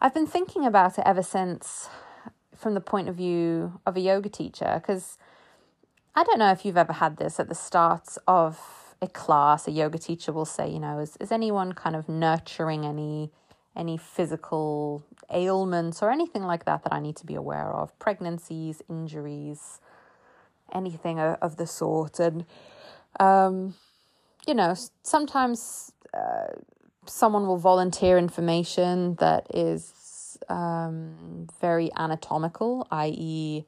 I've 0.00 0.14
been 0.14 0.26
thinking 0.26 0.64
about 0.64 0.98
it 0.98 1.02
ever 1.04 1.22
since 1.22 1.90
from 2.56 2.72
the 2.74 2.80
point 2.80 3.08
of 3.08 3.16
view 3.16 3.80
of 3.84 3.96
a 3.96 4.00
yoga 4.00 4.30
teacher 4.30 4.80
because 4.80 5.18
I 6.14 6.24
don't 6.24 6.38
know 6.38 6.52
if 6.52 6.64
you've 6.64 6.76
ever 6.76 6.92
had 6.92 7.16
this 7.16 7.40
at 7.40 7.48
the 7.48 7.54
start 7.54 8.16
of 8.28 8.58
a 9.00 9.08
class. 9.08 9.66
A 9.66 9.70
yoga 9.70 9.98
teacher 9.98 10.32
will 10.32 10.44
say, 10.44 10.70
you 10.70 10.78
know, 10.78 10.98
is, 10.98 11.16
is 11.18 11.32
anyone 11.32 11.72
kind 11.72 11.96
of 11.96 12.08
nurturing 12.08 12.84
any 12.84 13.30
any 13.74 13.96
physical 13.96 15.02
ailments 15.30 16.02
or 16.02 16.10
anything 16.10 16.42
like 16.42 16.66
that 16.66 16.84
that 16.84 16.92
I 16.92 17.00
need 17.00 17.16
to 17.16 17.26
be 17.26 17.34
aware 17.34 17.72
of? 17.72 17.98
Pregnancies, 17.98 18.82
injuries, 18.90 19.80
anything 20.74 21.18
of, 21.18 21.56
the 21.56 21.66
sort. 21.66 22.20
And, 22.20 22.44
um, 23.18 23.74
you 24.46 24.52
know, 24.52 24.74
sometimes 25.02 25.92
uh, 26.12 26.48
someone 27.06 27.46
will 27.46 27.56
volunteer 27.56 28.18
information 28.18 29.14
that 29.14 29.46
is 29.54 30.36
um, 30.50 31.46
very 31.62 31.90
anatomical, 31.96 32.86
i.e., 32.90 33.64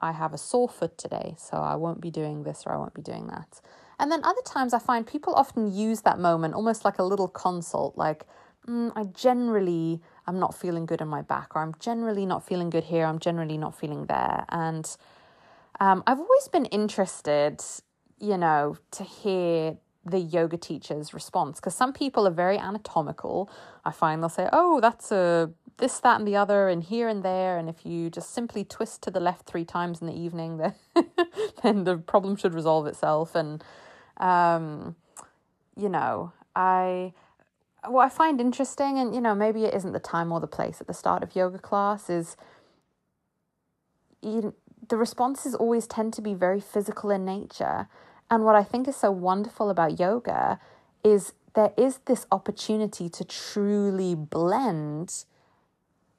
I 0.00 0.12
have 0.12 0.32
a 0.32 0.38
sore 0.38 0.68
foot 0.68 0.96
today, 0.96 1.34
so 1.38 1.56
I 1.56 1.74
won't 1.74 2.00
be 2.00 2.10
doing 2.10 2.44
this 2.44 2.64
or 2.66 2.72
I 2.72 2.76
won't 2.76 2.94
be 2.94 3.02
doing 3.02 3.26
that. 3.28 3.60
And 3.98 4.12
then 4.12 4.22
other 4.24 4.42
times 4.44 4.72
I 4.72 4.78
find 4.78 5.06
people 5.06 5.34
often 5.34 5.72
use 5.72 6.02
that 6.02 6.18
moment 6.18 6.54
almost 6.54 6.84
like 6.84 6.98
a 6.98 7.02
little 7.02 7.28
consult, 7.28 7.98
like, 7.98 8.26
mm, 8.68 8.92
I 8.94 9.04
generally 9.04 10.00
I'm 10.26 10.38
not 10.38 10.54
feeling 10.54 10.86
good 10.86 11.00
in 11.00 11.08
my 11.08 11.22
back, 11.22 11.56
or 11.56 11.62
I'm 11.62 11.74
generally 11.80 12.26
not 12.26 12.46
feeling 12.46 12.70
good 12.70 12.84
here, 12.84 13.06
I'm 13.06 13.18
generally 13.18 13.58
not 13.58 13.76
feeling 13.78 14.06
there. 14.06 14.44
And 14.50 14.88
um, 15.80 16.02
I've 16.06 16.20
always 16.20 16.48
been 16.48 16.66
interested, 16.66 17.60
you 18.18 18.36
know, 18.36 18.76
to 18.92 19.04
hear 19.04 19.76
the 20.04 20.18
yoga 20.18 20.56
teacher's 20.56 21.12
response 21.12 21.60
because 21.60 21.74
some 21.74 21.92
people 21.92 22.26
are 22.26 22.32
very 22.32 22.56
anatomical. 22.56 23.50
I 23.84 23.90
find 23.90 24.22
they'll 24.22 24.28
say, 24.28 24.48
"Oh, 24.52 24.80
that's 24.80 25.12
a 25.12 25.50
this, 25.78 25.98
that, 26.00 26.18
and 26.18 26.28
the 26.28 26.36
other, 26.36 26.68
and 26.68 26.82
here 26.82 27.08
and 27.08 27.22
there." 27.22 27.58
And 27.58 27.68
if 27.68 27.84
you 27.84 28.10
just 28.10 28.30
simply 28.32 28.64
twist 28.64 29.02
to 29.02 29.10
the 29.10 29.20
left 29.20 29.46
three 29.46 29.64
times 29.64 30.00
in 30.00 30.06
the 30.06 30.18
evening, 30.18 30.56
then 30.58 30.74
then 31.62 31.84
the 31.84 31.96
problem 31.96 32.36
should 32.36 32.54
resolve 32.54 32.86
itself. 32.86 33.34
And 33.34 33.62
um, 34.18 34.96
you 35.76 35.88
know, 35.88 36.32
I 36.54 37.12
what 37.86 38.04
I 38.04 38.08
find 38.08 38.40
interesting, 38.40 38.98
and 38.98 39.14
you 39.14 39.20
know, 39.20 39.34
maybe 39.34 39.64
it 39.64 39.74
isn't 39.74 39.92
the 39.92 39.98
time 40.00 40.32
or 40.32 40.40
the 40.40 40.46
place 40.46 40.80
at 40.80 40.86
the 40.86 40.94
start 40.94 41.22
of 41.22 41.34
yoga 41.34 41.58
class 41.58 42.10
is. 42.10 42.36
You, 44.20 44.54
the 44.88 44.96
responses 44.96 45.54
always 45.54 45.86
tend 45.86 46.12
to 46.14 46.22
be 46.22 46.34
very 46.34 46.60
physical 46.60 47.10
in 47.10 47.24
nature 47.24 47.88
and 48.30 48.44
what 48.44 48.54
I 48.54 48.62
think 48.62 48.86
is 48.88 48.96
so 48.96 49.10
wonderful 49.10 49.70
about 49.70 49.98
yoga 49.98 50.60
is 51.02 51.32
there 51.54 51.72
is 51.76 51.98
this 52.04 52.26
opportunity 52.30 53.08
to 53.08 53.24
truly 53.24 54.14
blend, 54.14 55.24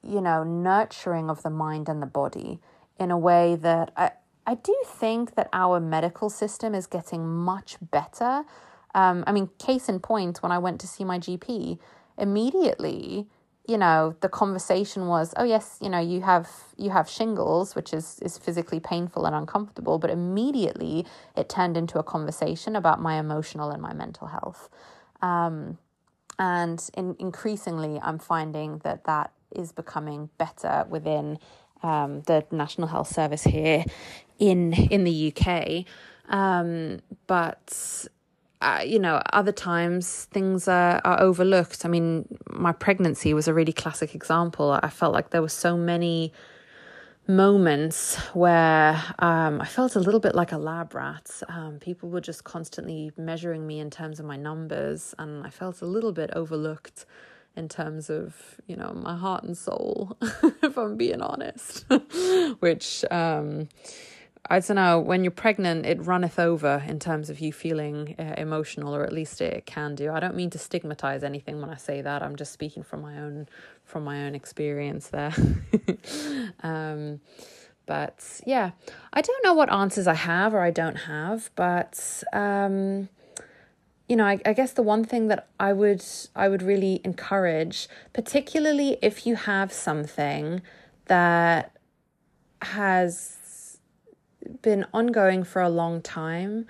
you 0.02 0.20
know, 0.20 0.42
nurturing 0.42 1.30
of 1.30 1.42
the 1.42 1.50
mind 1.50 1.88
and 1.88 2.02
the 2.02 2.06
body 2.06 2.58
in 2.98 3.10
a 3.10 3.18
way 3.18 3.56
that 3.56 3.92
I, 3.96 4.12
I 4.46 4.54
do 4.54 4.76
think 4.86 5.34
that 5.34 5.48
our 5.52 5.80
medical 5.80 6.30
system 6.30 6.74
is 6.74 6.86
getting 6.86 7.26
much 7.26 7.76
better. 7.80 8.44
Um, 8.94 9.24
I 9.26 9.32
mean, 9.32 9.50
case 9.58 9.88
in 9.88 10.00
point, 10.00 10.42
when 10.42 10.52
I 10.52 10.58
went 10.58 10.80
to 10.80 10.86
see 10.86 11.04
my 11.04 11.18
GP, 11.18 11.78
immediately 12.18 13.26
you 13.66 13.78
know 13.78 14.16
the 14.20 14.28
conversation 14.28 15.06
was 15.06 15.32
oh 15.36 15.44
yes 15.44 15.78
you 15.80 15.88
know 15.88 16.00
you 16.00 16.22
have 16.22 16.48
you 16.76 16.90
have 16.90 17.08
shingles 17.08 17.76
which 17.76 17.92
is 17.94 18.18
is 18.20 18.36
physically 18.36 18.80
painful 18.80 19.26
and 19.26 19.34
uncomfortable 19.34 19.98
but 19.98 20.10
immediately 20.10 21.06
it 21.36 21.48
turned 21.48 21.76
into 21.76 21.98
a 21.98 22.02
conversation 22.02 22.74
about 22.74 23.00
my 23.00 23.18
emotional 23.18 23.70
and 23.70 23.80
my 23.80 23.92
mental 23.92 24.26
health 24.26 24.68
um, 25.22 25.78
and 26.38 26.90
in, 26.94 27.14
increasingly 27.18 28.00
i'm 28.02 28.18
finding 28.18 28.78
that 28.78 29.04
that 29.04 29.32
is 29.54 29.72
becoming 29.72 30.30
better 30.38 30.86
within 30.88 31.38
um, 31.82 32.22
the 32.22 32.44
national 32.50 32.88
health 32.88 33.08
service 33.08 33.44
here 33.44 33.84
in 34.38 34.72
in 34.72 35.04
the 35.04 35.32
uk 35.34 35.86
um, 36.28 37.00
but 37.26 38.08
uh, 38.62 38.82
you 38.84 38.98
know, 38.98 39.22
other 39.32 39.52
times 39.52 40.26
things 40.26 40.68
are, 40.68 41.00
are 41.04 41.20
overlooked. 41.20 41.84
I 41.84 41.88
mean, 41.88 42.26
my 42.50 42.72
pregnancy 42.72 43.32
was 43.32 43.48
a 43.48 43.54
really 43.54 43.72
classic 43.72 44.14
example. 44.14 44.78
I 44.82 44.90
felt 44.90 45.14
like 45.14 45.30
there 45.30 45.40
were 45.40 45.48
so 45.48 45.76
many 45.76 46.32
moments 47.26 48.16
where 48.34 49.02
um, 49.18 49.60
I 49.60 49.66
felt 49.66 49.96
a 49.96 50.00
little 50.00 50.20
bit 50.20 50.34
like 50.34 50.52
a 50.52 50.58
lab 50.58 50.94
rat. 50.94 51.42
Um, 51.48 51.78
people 51.78 52.10
were 52.10 52.20
just 52.20 52.44
constantly 52.44 53.12
measuring 53.16 53.66
me 53.66 53.80
in 53.80 53.88
terms 53.88 54.20
of 54.20 54.26
my 54.26 54.36
numbers, 54.36 55.14
and 55.18 55.46
I 55.46 55.50
felt 55.50 55.80
a 55.80 55.86
little 55.86 56.12
bit 56.12 56.30
overlooked 56.34 57.06
in 57.56 57.68
terms 57.68 58.10
of 58.10 58.60
you 58.66 58.76
know 58.76 58.92
my 58.92 59.16
heart 59.16 59.44
and 59.44 59.56
soul, 59.56 60.16
if 60.62 60.76
I'm 60.76 60.96
being 60.96 61.22
honest. 61.22 61.84
Which 62.60 63.04
um, 63.10 63.68
I 64.52 64.58
don't 64.58 64.76
know, 64.76 64.98
when 64.98 65.22
you're 65.22 65.30
pregnant, 65.30 65.86
it 65.86 66.04
runneth 66.04 66.38
over 66.38 66.82
in 66.86 66.98
terms 66.98 67.30
of 67.30 67.38
you 67.38 67.52
feeling 67.52 68.16
uh, 68.18 68.34
emotional, 68.36 68.96
or 68.96 69.04
at 69.04 69.12
least 69.12 69.40
it 69.40 69.66
can 69.66 69.94
do. 69.94 70.10
I 70.10 70.18
don't 70.18 70.34
mean 70.34 70.50
to 70.50 70.58
stigmatize 70.58 71.22
anything 71.22 71.60
when 71.60 71.70
I 71.70 71.76
say 71.76 72.02
that. 72.02 72.22
I'm 72.22 72.34
just 72.34 72.52
speaking 72.52 72.82
from 72.82 73.02
my 73.02 73.18
own 73.18 73.48
from 73.84 74.04
my 74.04 74.24
own 74.24 74.34
experience 74.34 75.08
there. 75.08 75.32
um, 76.62 77.20
but 77.86 78.40
yeah, 78.46 78.70
I 79.12 79.20
don't 79.20 79.44
know 79.44 79.54
what 79.54 79.72
answers 79.72 80.06
I 80.06 80.14
have 80.14 80.54
or 80.54 80.60
I 80.60 80.70
don't 80.70 80.96
have, 80.96 81.50
but 81.54 82.22
um, 82.32 83.08
you 84.10 84.16
know, 84.16 84.26
I, 84.26 84.40
I 84.44 84.54
guess 84.54 84.72
the 84.72 84.82
one 84.82 85.04
thing 85.04 85.28
that 85.28 85.46
I 85.60 85.72
would 85.72 86.04
I 86.34 86.48
would 86.48 86.62
really 86.62 87.00
encourage, 87.04 87.88
particularly 88.12 88.98
if 89.00 89.24
you 89.24 89.36
have 89.36 89.72
something 89.72 90.62
that 91.06 91.76
has 92.60 93.78
been 94.62 94.84
ongoing 94.92 95.44
for 95.44 95.62
a 95.62 95.68
long 95.68 96.02
time 96.02 96.66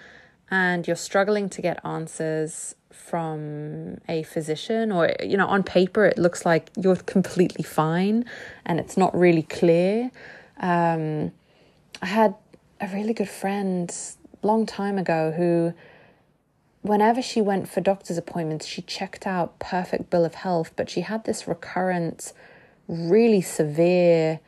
and 0.50 0.86
you're 0.86 0.96
struggling 0.96 1.48
to 1.48 1.62
get 1.62 1.82
answers 1.82 2.74
from 2.90 3.96
a 4.06 4.22
physician 4.24 4.92
or 4.92 5.14
you 5.22 5.38
know 5.38 5.46
on 5.46 5.62
paper 5.62 6.04
it 6.04 6.18
looks 6.18 6.44
like 6.44 6.70
you're 6.76 6.96
completely 6.96 7.64
fine 7.64 8.26
and 8.66 8.78
it's 8.78 8.98
not 8.98 9.16
really 9.16 9.44
clear. 9.44 10.10
Um, 10.58 11.32
i 12.02 12.06
had 12.06 12.34
a 12.82 12.88
really 12.88 13.14
good 13.14 13.30
friend 13.30 13.94
long 14.42 14.66
time 14.66 14.98
ago 14.98 15.32
who 15.34 15.72
whenever 16.82 17.20
she 17.20 17.40
went 17.40 17.68
for 17.68 17.80
doctor's 17.80 18.18
appointments 18.18 18.66
she 18.66 18.82
checked 18.82 19.26
out 19.26 19.58
perfect 19.58 20.10
bill 20.10 20.24
of 20.24 20.34
health 20.34 20.72
but 20.76 20.88
she 20.88 21.02
had 21.02 21.24
this 21.24 21.46
recurrent 21.46 22.32
really 22.88 23.40
severe 23.40 24.40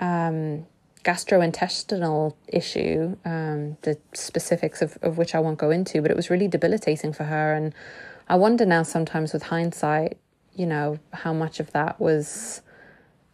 um, 0.00 0.66
gastrointestinal 1.06 2.34
issue, 2.48 3.16
um, 3.24 3.76
the 3.82 3.96
specifics 4.12 4.82
of, 4.82 4.98
of 5.02 5.16
which 5.18 5.36
I 5.36 5.38
won't 5.38 5.56
go 5.56 5.70
into, 5.70 6.02
but 6.02 6.10
it 6.10 6.16
was 6.16 6.30
really 6.30 6.48
debilitating 6.48 7.12
for 7.12 7.24
her. 7.24 7.54
And 7.54 7.72
I 8.28 8.34
wonder 8.34 8.66
now 8.66 8.82
sometimes 8.82 9.32
with 9.32 9.44
hindsight, 9.44 10.18
you 10.54 10.66
know, 10.66 10.98
how 11.12 11.32
much 11.32 11.60
of 11.60 11.70
that 11.72 12.00
was, 12.00 12.60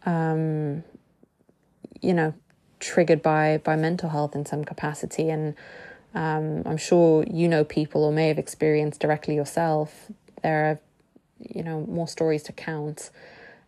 um, 0.05 0.83
you 1.99 2.13
know, 2.13 2.35
triggered 2.79 3.23
by, 3.23 3.59
by 3.63 3.75
mental 3.75 4.09
health 4.09 4.35
in 4.35 4.45
some 4.45 4.63
capacity. 4.63 5.31
And 5.31 5.55
um, 6.13 6.63
I'm 6.65 6.77
sure 6.77 7.23
you 7.29 7.47
know 7.47 7.63
people 7.63 8.03
or 8.03 8.11
may 8.11 8.27
have 8.27 8.37
experienced 8.37 8.99
directly 9.01 9.35
yourself. 9.35 10.11
There 10.41 10.65
are, 10.71 10.79
you 11.39 11.63
know, 11.63 11.81
more 11.81 12.07
stories 12.07 12.43
to 12.43 12.53
count. 12.53 13.09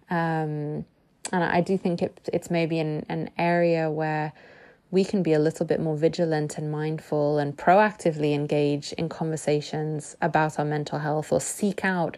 Um, 0.09 0.85
and 1.31 1.43
I 1.43 1.61
do 1.61 1.77
think 1.77 2.01
it, 2.01 2.29
it's 2.31 2.51
maybe 2.51 2.79
an, 2.79 3.05
an 3.09 3.31
area 3.37 3.89
where 3.89 4.33
we 4.91 5.03
can 5.03 5.23
be 5.23 5.33
a 5.33 5.39
little 5.39 5.65
bit 5.65 5.79
more 5.79 5.97
vigilant 5.97 6.57
and 6.57 6.71
mindful 6.71 7.39
and 7.39 7.57
proactively 7.57 8.33
engage 8.33 8.93
in 8.93 9.09
conversations 9.09 10.15
about 10.21 10.59
our 10.59 10.65
mental 10.65 10.99
health 10.99 11.31
or 11.31 11.41
seek 11.41 11.83
out 11.83 12.17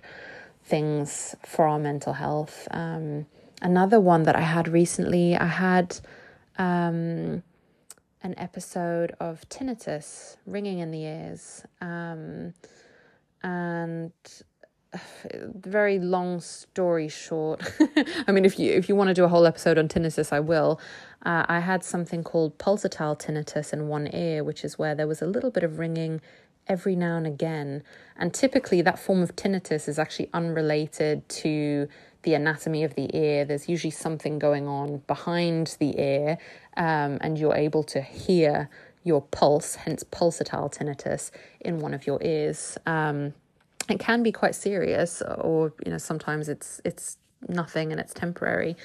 things 0.64 1.36
for 1.46 1.66
our 1.66 1.80
mental 1.80 2.14
health. 2.14 2.68
Um, 2.72 3.26
another 3.62 4.02
one 4.02 4.24
that 4.24 4.36
I 4.36 4.42
had 4.42 4.68
recently, 4.68 5.38
I 5.38 5.46
had 5.48 5.98
um, 6.58 7.42
an 8.24 8.34
episode 8.38 9.16
of 9.20 9.48
tinnitus, 9.50 10.38
ringing 10.46 10.80
in 10.80 10.92
the 10.92 11.04
ears. 11.04 11.64
Um, 11.82 12.54
and 13.44 14.12
very 15.54 16.00
long 16.00 16.40
story 16.40 17.10
short 17.10 17.62
i 18.28 18.32
mean 18.32 18.46
if 18.46 18.58
you 18.58 18.72
if 18.72 18.88
you 18.88 18.96
want 18.96 19.10
to 19.10 19.14
do 19.14 19.24
a 19.26 19.28
whole 19.28 19.46
episode 19.46 19.78
on 19.78 19.88
tinnitus 19.88 20.32
i 20.32 20.40
will 20.40 20.80
uh, 21.26 21.46
i 21.48 21.60
had 21.60 21.84
something 21.84 22.24
called 22.24 22.58
pulsatile 22.58 23.18
tinnitus 23.20 23.74
in 23.74 23.88
one 23.88 24.10
ear 24.14 24.44
which 24.44 24.64
is 24.64 24.80
where 24.80 24.96
there 24.96 25.08
was 25.08 25.22
a 25.22 25.26
little 25.26 25.52
bit 25.52 25.64
of 25.64 25.78
ringing 25.78 26.22
every 26.68 26.96
now 26.96 27.18
and 27.18 27.28
again 27.28 27.84
and 28.16 28.34
typically 28.34 28.82
that 28.82 28.98
form 28.98 29.22
of 29.22 29.36
tinnitus 29.36 29.88
is 29.88 30.00
actually 30.00 30.30
unrelated 30.34 31.28
to 31.28 31.88
the 32.24 32.34
anatomy 32.34 32.84
of 32.84 32.96
the 32.96 33.10
ear 33.16 33.46
there's 33.46 33.70
usually 33.70 33.92
something 33.92 34.40
going 34.40 34.68
on 34.68 34.98
behind 35.08 35.76
the 35.80 36.00
ear 36.00 36.38
um, 36.76 37.18
and 37.22 37.38
you're 37.38 37.56
able 37.56 37.84
to 37.84 38.02
hear 38.02 38.70
your 39.08 39.22
pulse 39.22 39.76
hence 39.76 40.04
pulsatile 40.04 40.70
tinnitus 40.72 41.32
in 41.62 41.80
one 41.80 41.94
of 41.94 42.06
your 42.06 42.22
ears. 42.22 42.78
Um, 42.86 43.34
it 43.90 44.00
can 44.00 44.22
be 44.22 44.34
quite 44.34 44.54
serious 44.54 45.22
or 45.22 45.74
you 45.86 45.92
know 45.92 45.98
sometimes 45.98 46.50
it's 46.50 46.82
it's 46.84 47.18
nothing 47.48 47.92
and 47.92 48.02
it's 48.02 48.14
temporary 48.14 48.76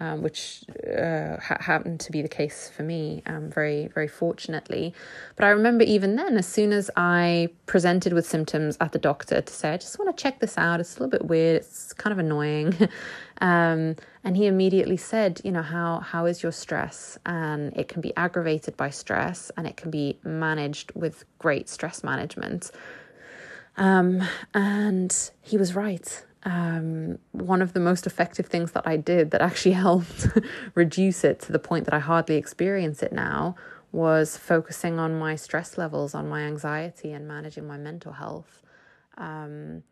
um, 0.00 0.22
which 0.22 0.64
uh, 0.98 1.36
ha- 1.38 1.58
happened 1.60 1.98
to 2.00 2.12
be 2.12 2.22
the 2.22 2.28
case 2.28 2.70
for 2.74 2.82
me 2.82 3.22
um, 3.26 3.50
very 3.50 3.88
very 3.94 4.08
fortunately. 4.08 4.94
But 5.36 5.44
i 5.44 5.50
remember 5.50 5.84
even 5.84 6.16
then 6.16 6.36
as 6.36 6.46
soon 6.46 6.72
as 6.72 6.90
i 6.96 7.48
presented 7.66 8.12
with 8.12 8.26
symptoms 8.26 8.76
at 8.80 8.92
the 8.92 8.98
doctor 8.98 9.40
to 9.40 9.52
say 9.52 9.72
i 9.72 9.76
just 9.76 9.98
want 9.98 10.14
to 10.16 10.22
check 10.22 10.40
this 10.40 10.58
out. 10.58 10.80
It's 10.80 10.96
a 10.96 11.00
little 11.00 11.10
bit 11.10 11.26
weird. 11.26 11.56
It's 11.56 11.92
kind 11.92 12.12
of 12.12 12.18
annoying. 12.18 12.88
Um, 13.40 13.96
and 14.22 14.36
he 14.36 14.46
immediately 14.46 14.96
said 14.96 15.40
you 15.42 15.50
know 15.50 15.62
how 15.62 15.98
how 15.98 16.26
is 16.26 16.44
your 16.44 16.52
stress? 16.52 17.18
And 17.26 17.76
it 17.76 17.88
can 17.88 18.00
be 18.00 18.16
aggravated 18.16 18.76
by 18.76 18.90
stress 18.90 19.50
and 19.56 19.66
it 19.66 19.76
can 19.76 19.90
be 19.90 20.16
managed 20.22 20.92
with 20.94 21.24
great 21.38 21.68
stress 21.68 22.04
management. 22.04 22.70
Um, 23.76 24.22
and 24.54 25.30
he 25.40 25.56
was 25.56 25.74
right. 25.74 26.24
Um, 26.44 27.18
one 27.30 27.62
of 27.62 27.72
the 27.72 27.80
most 27.80 28.06
effective 28.06 28.46
things 28.46 28.72
that 28.72 28.86
I 28.86 28.96
did 28.96 29.30
that 29.30 29.40
actually 29.40 29.72
helped 29.86 30.28
reduce 30.74 31.24
it 31.24 31.40
to 31.40 31.52
the 31.52 31.58
point 31.58 31.84
that 31.84 31.94
I 31.94 32.00
hardly 32.00 32.36
experience 32.36 33.02
it 33.02 33.12
now 33.12 33.54
was 33.92 34.36
focusing 34.36 34.98
on 34.98 35.18
my 35.18 35.36
stress 35.36 35.76
levels, 35.76 36.14
on 36.14 36.28
my 36.28 36.42
anxiety, 36.42 37.12
and 37.12 37.28
managing 37.28 37.66
my 37.66 37.76
mental 37.76 38.12
health. 38.12 38.62
Um, 39.18 39.82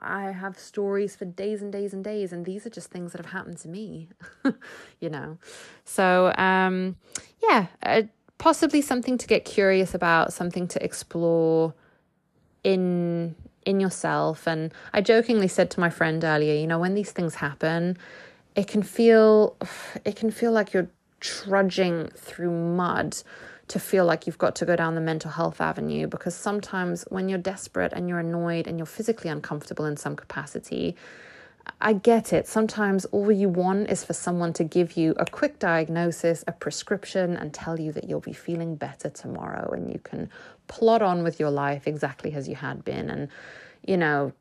I 0.00 0.30
have 0.30 0.58
stories 0.58 1.16
for 1.16 1.24
days 1.24 1.60
and 1.60 1.72
days 1.72 1.92
and 1.92 2.02
days, 2.02 2.32
and 2.32 2.44
these 2.44 2.66
are 2.66 2.70
just 2.70 2.90
things 2.90 3.12
that 3.12 3.18
have 3.18 3.32
happened 3.32 3.58
to 3.58 3.68
me, 3.68 4.08
you 5.00 5.10
know. 5.10 5.38
So, 5.84 6.32
um, 6.36 6.96
yeah, 7.42 7.66
uh, 7.82 8.02
possibly 8.38 8.80
something 8.80 9.18
to 9.18 9.26
get 9.26 9.44
curious 9.44 9.94
about, 9.94 10.32
something 10.32 10.68
to 10.68 10.82
explore 10.84 11.74
in 12.64 13.34
in 13.66 13.80
yourself 13.80 14.46
and 14.46 14.72
i 14.94 15.00
jokingly 15.00 15.48
said 15.48 15.70
to 15.70 15.80
my 15.80 15.90
friend 15.90 16.24
earlier 16.24 16.54
you 16.54 16.66
know 16.66 16.78
when 16.78 16.94
these 16.94 17.12
things 17.12 17.34
happen 17.34 17.98
it 18.54 18.66
can 18.66 18.82
feel 18.82 19.56
it 20.04 20.16
can 20.16 20.30
feel 20.30 20.52
like 20.52 20.72
you're 20.72 20.88
trudging 21.20 22.08
through 22.16 22.50
mud 22.50 23.16
to 23.68 23.80
feel 23.80 24.04
like 24.04 24.26
you've 24.26 24.38
got 24.38 24.54
to 24.54 24.64
go 24.64 24.76
down 24.76 24.94
the 24.94 25.00
mental 25.00 25.30
health 25.30 25.60
avenue 25.60 26.06
because 26.06 26.34
sometimes 26.34 27.04
when 27.08 27.28
you're 27.28 27.38
desperate 27.38 27.92
and 27.92 28.08
you're 28.08 28.20
annoyed 28.20 28.68
and 28.68 28.78
you're 28.78 28.86
physically 28.86 29.28
uncomfortable 29.28 29.84
in 29.84 29.96
some 29.96 30.14
capacity 30.14 30.96
I 31.80 31.92
get 31.92 32.32
it. 32.32 32.46
Sometimes 32.46 33.04
all 33.06 33.30
you 33.30 33.48
want 33.48 33.90
is 33.90 34.04
for 34.04 34.12
someone 34.12 34.52
to 34.54 34.64
give 34.64 34.96
you 34.96 35.14
a 35.18 35.26
quick 35.26 35.58
diagnosis, 35.58 36.44
a 36.46 36.52
prescription, 36.52 37.36
and 37.36 37.52
tell 37.52 37.78
you 37.78 37.92
that 37.92 38.08
you'll 38.08 38.20
be 38.20 38.32
feeling 38.32 38.76
better 38.76 39.10
tomorrow 39.10 39.72
and 39.72 39.92
you 39.92 39.98
can 39.98 40.30
plod 40.68 41.02
on 41.02 41.22
with 41.22 41.38
your 41.40 41.50
life 41.50 41.86
exactly 41.86 42.32
as 42.34 42.48
you 42.48 42.56
had 42.56 42.84
been. 42.84 43.10
And, 43.10 43.28
you 43.86 43.96
know, 43.96 44.32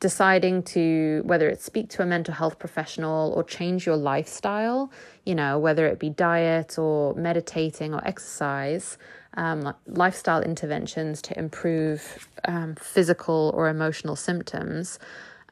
deciding 0.00 0.64
to 0.64 1.22
whether 1.24 1.48
it's 1.48 1.64
speak 1.64 1.88
to 1.90 2.02
a 2.02 2.06
mental 2.06 2.34
health 2.34 2.58
professional 2.58 3.32
or 3.36 3.44
change 3.44 3.86
your 3.86 3.96
lifestyle, 3.96 4.90
you 5.24 5.34
know, 5.34 5.58
whether 5.58 5.86
it 5.86 5.98
be 5.98 6.10
diet 6.10 6.78
or 6.78 7.14
meditating 7.14 7.94
or 7.94 8.06
exercise, 8.06 8.98
um, 9.34 9.72
lifestyle 9.86 10.42
interventions 10.42 11.22
to 11.22 11.38
improve 11.38 12.28
um, 12.46 12.74
physical 12.74 13.52
or 13.54 13.68
emotional 13.68 14.16
symptoms 14.16 14.98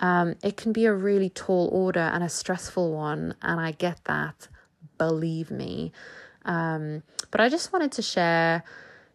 um, 0.01 0.35
it 0.43 0.57
can 0.57 0.73
be 0.73 0.87
a 0.87 0.95
really 0.95 1.29
tall 1.31 1.69
order 1.73 2.01
and 2.01 2.25
a 2.25 2.29
stressful 2.29 2.93
one, 2.93 3.35
and 3.43 3.61
I 3.61 3.73
get 3.73 4.03
that, 4.05 4.49
believe 4.99 5.51
me. 5.51 5.93
Um, 6.45 7.03
but 7.31 7.41
I 7.41 7.51
just 7.51 7.73
wanted 7.73 7.93
to 7.93 8.03
share, 8.03 8.65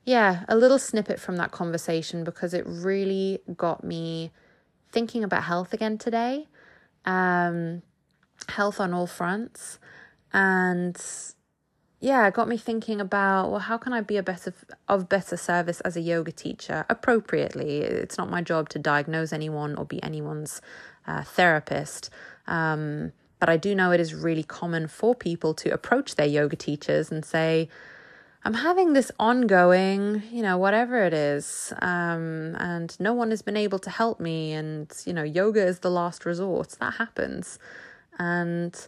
yeah, 0.06 0.46
a 0.48 0.56
little 0.56 0.78
snippet 0.78 1.20
from 1.20 1.38
that 1.38 1.52
conversation 1.52 2.24
because 2.24 2.54
it 2.54 2.64
really 2.68 3.40
got 3.58 3.84
me 3.84 4.32
thinking 4.92 5.24
about 5.24 5.44
health 5.44 5.74
again 5.74 5.98
today, 5.98 6.48
um, 7.06 7.82
health 8.48 8.80
on 8.80 8.94
all 8.94 9.08
fronts, 9.08 9.80
and 10.32 10.96
yeah, 12.00 12.28
it 12.28 12.36
got 12.36 12.48
me 12.48 12.58
thinking 12.58 13.02
about 13.02 13.50
well, 13.50 13.60
how 13.60 13.78
can 13.80 13.94
I 13.94 14.02
be 14.02 14.18
a 14.18 14.24
better 14.24 14.54
of 14.88 15.10
better 15.10 15.36
service 15.36 15.82
as 15.82 15.98
a 15.98 16.02
yoga 16.02 16.32
teacher 16.32 16.86
appropriately? 16.88 17.80
It's 17.80 18.18
not 18.18 18.30
my 18.30 18.44
job 18.44 18.70
to 18.70 18.80
diagnose 18.80 19.34
anyone 19.34 19.76
or 19.76 19.86
be 19.86 20.02
anyone's 20.04 20.62
uh, 21.08 21.24
therapist. 21.24 22.12
Um, 22.46 23.12
but 23.40 23.50
I 23.50 23.58
do 23.58 23.74
know 23.74 23.92
it 23.92 24.00
is 24.00 24.14
really 24.14 24.44
common 24.44 24.88
for 24.88 25.16
people 25.16 25.56
to 25.56 25.70
approach 25.70 26.16
their 26.16 26.28
yoga 26.28 26.56
teachers 26.56 27.12
and 27.12 27.26
say, 27.26 27.70
I'm 28.46 28.54
having 28.54 28.94
this 28.94 29.12
ongoing, 29.20 30.22
you 30.32 30.44
know, 30.44 30.58
whatever 30.58 31.04
it 31.04 31.14
is, 31.14 31.74
um, 31.82 32.56
and 32.60 32.96
no 33.00 33.12
one 33.12 33.32
has 33.32 33.42
been 33.42 33.58
able 33.58 33.80
to 33.80 33.90
help 33.90 34.20
me, 34.20 34.54
and, 34.54 34.90
you 35.06 35.14
know, 35.14 35.24
yoga 35.24 35.66
is 35.66 35.80
the 35.80 35.92
last 35.92 36.26
resort. 36.26 36.70
That 36.80 36.94
happens. 36.94 37.60
And 38.18 38.88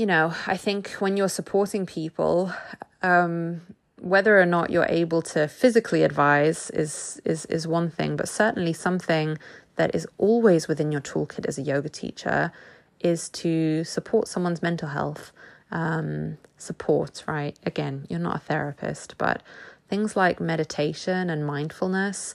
you 0.00 0.06
know, 0.06 0.32
I 0.46 0.56
think 0.56 0.92
when 0.92 1.18
you're 1.18 1.28
supporting 1.28 1.84
people, 1.84 2.52
um, 3.02 3.60
whether 4.00 4.40
or 4.40 4.46
not 4.46 4.70
you're 4.70 4.86
able 4.88 5.20
to 5.20 5.46
physically 5.46 6.02
advise 6.04 6.70
is 6.70 7.20
is 7.26 7.44
is 7.46 7.68
one 7.68 7.90
thing, 7.90 8.16
but 8.16 8.26
certainly 8.26 8.72
something 8.72 9.36
that 9.76 9.94
is 9.94 10.06
always 10.16 10.68
within 10.68 10.90
your 10.90 11.02
toolkit 11.02 11.46
as 11.46 11.58
a 11.58 11.62
yoga 11.62 11.88
teacher 11.88 12.50
is 13.00 13.28
to 13.28 13.84
support 13.84 14.26
someone's 14.26 14.62
mental 14.62 14.88
health. 14.88 15.32
Um, 15.72 16.38
support, 16.56 17.24
right? 17.26 17.56
Again, 17.64 18.06
you're 18.08 18.18
not 18.18 18.36
a 18.36 18.40
therapist, 18.40 19.16
but 19.18 19.42
things 19.88 20.16
like 20.16 20.40
meditation 20.40 21.30
and 21.30 21.46
mindfulness 21.46 22.34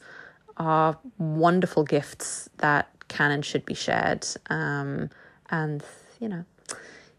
are 0.58 0.98
wonderful 1.18 1.84
gifts 1.84 2.50
that 2.58 2.90
can 3.08 3.32
and 3.32 3.46
should 3.46 3.66
be 3.66 3.74
shared. 3.74 4.26
Um, 4.50 5.10
and 5.50 5.84
you 6.20 6.30
know, 6.30 6.46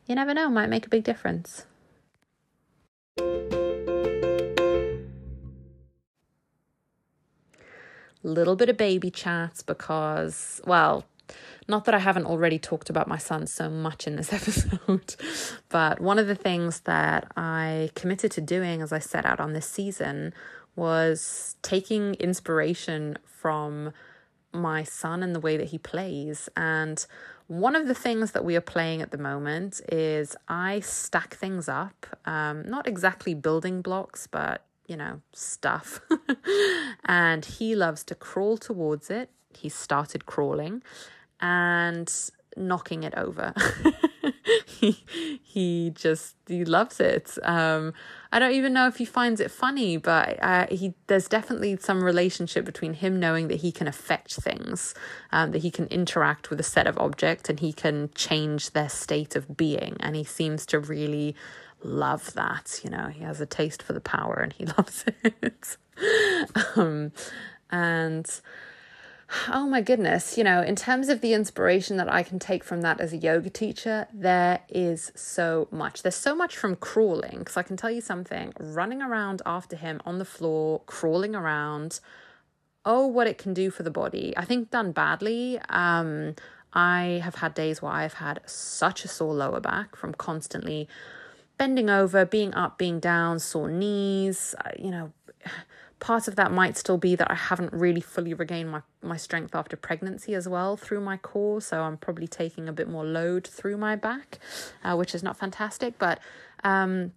you 0.06 0.14
never 0.14 0.34
know, 0.34 0.48
might 0.48 0.68
make 0.68 0.86
a 0.86 0.88
big 0.88 1.04
difference. 1.04 1.64
Little 8.22 8.56
bit 8.56 8.68
of 8.68 8.76
baby 8.76 9.10
chats 9.10 9.62
because, 9.62 10.60
well, 10.66 11.04
not 11.68 11.84
that 11.84 11.94
I 11.94 11.98
haven't 11.98 12.26
already 12.26 12.58
talked 12.58 12.90
about 12.90 13.08
my 13.08 13.18
son 13.18 13.46
so 13.46 13.68
much 13.68 14.06
in 14.06 14.16
this 14.16 14.32
episode, 14.32 15.16
but 15.68 16.00
one 16.00 16.18
of 16.18 16.26
the 16.26 16.34
things 16.34 16.80
that 16.80 17.30
I 17.36 17.90
committed 17.94 18.30
to 18.32 18.40
doing 18.40 18.82
as 18.82 18.92
I 18.92 18.98
set 18.98 19.24
out 19.24 19.40
on 19.40 19.52
this 19.52 19.66
season 19.66 20.32
was 20.74 21.56
taking 21.62 22.14
inspiration 22.14 23.18
from 23.24 23.92
my 24.52 24.82
son 24.82 25.22
and 25.22 25.34
the 25.34 25.40
way 25.40 25.56
that 25.56 25.68
he 25.68 25.78
plays. 25.78 26.48
And 26.56 27.04
one 27.46 27.74
of 27.74 27.88
the 27.88 27.94
things 27.94 28.32
that 28.32 28.44
we 28.44 28.56
are 28.56 28.60
playing 28.60 29.02
at 29.02 29.10
the 29.10 29.18
moment 29.18 29.80
is 29.90 30.36
I 30.48 30.80
stack 30.80 31.34
things 31.34 31.68
up, 31.68 32.06
um, 32.26 32.68
not 32.68 32.86
exactly 32.86 33.34
building 33.34 33.82
blocks, 33.82 34.26
but 34.26 34.62
you 34.86 34.96
know, 34.96 35.20
stuff. 35.32 36.00
and 37.04 37.44
he 37.44 37.74
loves 37.74 38.04
to 38.04 38.14
crawl 38.14 38.56
towards 38.56 39.10
it. 39.10 39.30
He 39.52 39.68
started 39.68 40.26
crawling 40.26 40.82
and 41.40 42.12
knocking 42.56 43.02
it 43.02 43.14
over. 43.16 43.52
he 44.66 45.04
he 45.42 45.90
just 45.94 46.36
he 46.46 46.64
loves 46.64 47.00
it. 47.00 47.36
Um, 47.42 47.92
I 48.32 48.38
don't 48.38 48.52
even 48.52 48.72
know 48.72 48.86
if 48.86 48.96
he 48.96 49.04
finds 49.04 49.40
it 49.40 49.50
funny, 49.50 49.96
but 49.96 50.38
uh, 50.42 50.66
he 50.70 50.94
there's 51.06 51.28
definitely 51.28 51.76
some 51.76 52.02
relationship 52.02 52.64
between 52.64 52.94
him 52.94 53.20
knowing 53.20 53.48
that 53.48 53.56
he 53.56 53.72
can 53.72 53.86
affect 53.86 54.34
things, 54.34 54.94
um, 55.32 55.52
that 55.52 55.62
he 55.62 55.70
can 55.70 55.86
interact 55.86 56.50
with 56.50 56.60
a 56.60 56.64
set 56.64 56.86
of 56.86 56.98
objects 56.98 57.48
and 57.50 57.60
he 57.60 57.72
can 57.72 58.10
change 58.14 58.70
their 58.70 58.88
state 58.88 59.36
of 59.36 59.56
being, 59.56 59.96
and 60.00 60.16
he 60.16 60.24
seems 60.24 60.66
to 60.66 60.78
really 60.78 61.34
love 61.82 62.32
that. 62.34 62.80
You 62.82 62.90
know, 62.90 63.08
he 63.08 63.22
has 63.22 63.40
a 63.40 63.46
taste 63.46 63.82
for 63.82 63.92
the 63.92 64.00
power 64.00 64.36
and 64.36 64.52
he 64.52 64.66
loves 64.78 65.04
it. 65.22 65.76
um, 66.76 67.12
and 67.70 68.40
oh 69.48 69.66
my 69.66 69.80
goodness, 69.80 70.38
you 70.38 70.44
know, 70.44 70.62
in 70.62 70.76
terms 70.76 71.08
of 71.08 71.20
the 71.20 71.34
inspiration 71.34 71.96
that 71.96 72.12
I 72.12 72.22
can 72.22 72.38
take 72.38 72.62
from 72.62 72.82
that 72.82 73.00
as 73.00 73.12
a 73.12 73.16
yoga 73.16 73.50
teacher, 73.50 74.06
there 74.12 74.60
is 74.68 75.10
so 75.14 75.68
much. 75.70 76.02
There's 76.02 76.14
so 76.14 76.34
much 76.34 76.56
from 76.56 76.76
crawling, 76.76 77.38
because 77.40 77.56
I 77.56 77.62
can 77.62 77.76
tell 77.76 77.90
you 77.90 78.00
something 78.00 78.52
running 78.58 79.02
around 79.02 79.42
after 79.44 79.76
him 79.76 80.00
on 80.04 80.18
the 80.18 80.24
floor, 80.24 80.82
crawling 80.86 81.34
around. 81.34 82.00
Oh, 82.84 83.06
what 83.06 83.26
it 83.26 83.36
can 83.36 83.52
do 83.52 83.70
for 83.70 83.82
the 83.82 83.90
body. 83.90 84.32
I 84.36 84.44
think 84.44 84.70
done 84.70 84.92
badly. 84.92 85.58
Um, 85.68 86.36
I 86.72 87.20
have 87.24 87.36
had 87.36 87.52
days 87.54 87.82
where 87.82 87.90
I've 87.90 88.14
had 88.14 88.40
such 88.46 89.04
a 89.04 89.08
sore 89.08 89.34
lower 89.34 89.58
back 89.58 89.96
from 89.96 90.14
constantly 90.14 90.88
bending 91.58 91.90
over, 91.90 92.24
being 92.24 92.54
up, 92.54 92.78
being 92.78 93.00
down, 93.00 93.40
sore 93.40 93.70
knees, 93.70 94.54
uh, 94.64 94.70
you 94.78 94.90
know 94.90 95.12
part 95.98 96.28
of 96.28 96.36
that 96.36 96.52
might 96.52 96.76
still 96.76 96.98
be 96.98 97.16
that 97.16 97.30
I 97.30 97.34
haven't 97.34 97.72
really 97.72 98.00
fully 98.00 98.34
regained 98.34 98.70
my, 98.70 98.82
my 99.02 99.16
strength 99.16 99.54
after 99.54 99.76
pregnancy 99.76 100.34
as 100.34 100.48
well 100.48 100.76
through 100.76 101.00
my 101.00 101.16
core. 101.16 101.60
So 101.60 101.82
I'm 101.82 101.96
probably 101.96 102.28
taking 102.28 102.68
a 102.68 102.72
bit 102.72 102.88
more 102.88 103.04
load 103.04 103.46
through 103.46 103.78
my 103.78 103.96
back, 103.96 104.38
uh, 104.84 104.94
which 104.96 105.14
is 105.14 105.22
not 105.22 105.36
fantastic. 105.36 105.98
But 105.98 106.20
um, 106.64 107.12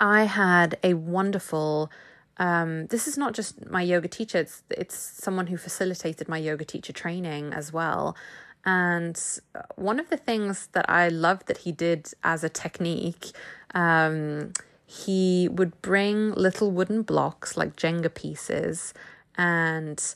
I 0.00 0.24
had 0.24 0.78
a 0.82 0.94
wonderful. 0.94 1.90
Um, 2.38 2.86
this 2.88 3.08
is 3.08 3.16
not 3.16 3.32
just 3.32 3.66
my 3.70 3.80
yoga 3.80 4.08
teacher, 4.08 4.38
it's, 4.38 4.62
it's 4.70 4.94
someone 4.94 5.46
who 5.46 5.56
facilitated 5.56 6.28
my 6.28 6.36
yoga 6.36 6.66
teacher 6.66 6.92
training 6.92 7.54
as 7.54 7.72
well. 7.72 8.14
And 8.66 9.18
one 9.76 9.98
of 9.98 10.10
the 10.10 10.18
things 10.18 10.68
that 10.72 10.90
I 10.90 11.08
loved 11.08 11.46
that 11.46 11.58
he 11.58 11.72
did 11.72 12.10
as 12.22 12.44
a 12.44 12.50
technique 12.50 13.30
um, 13.74 14.52
he 14.86 15.48
would 15.50 15.82
bring 15.82 16.32
little 16.32 16.70
wooden 16.70 17.02
blocks 17.02 17.56
like 17.56 17.76
Jenga 17.76 18.14
pieces 18.14 18.94
and 19.36 20.14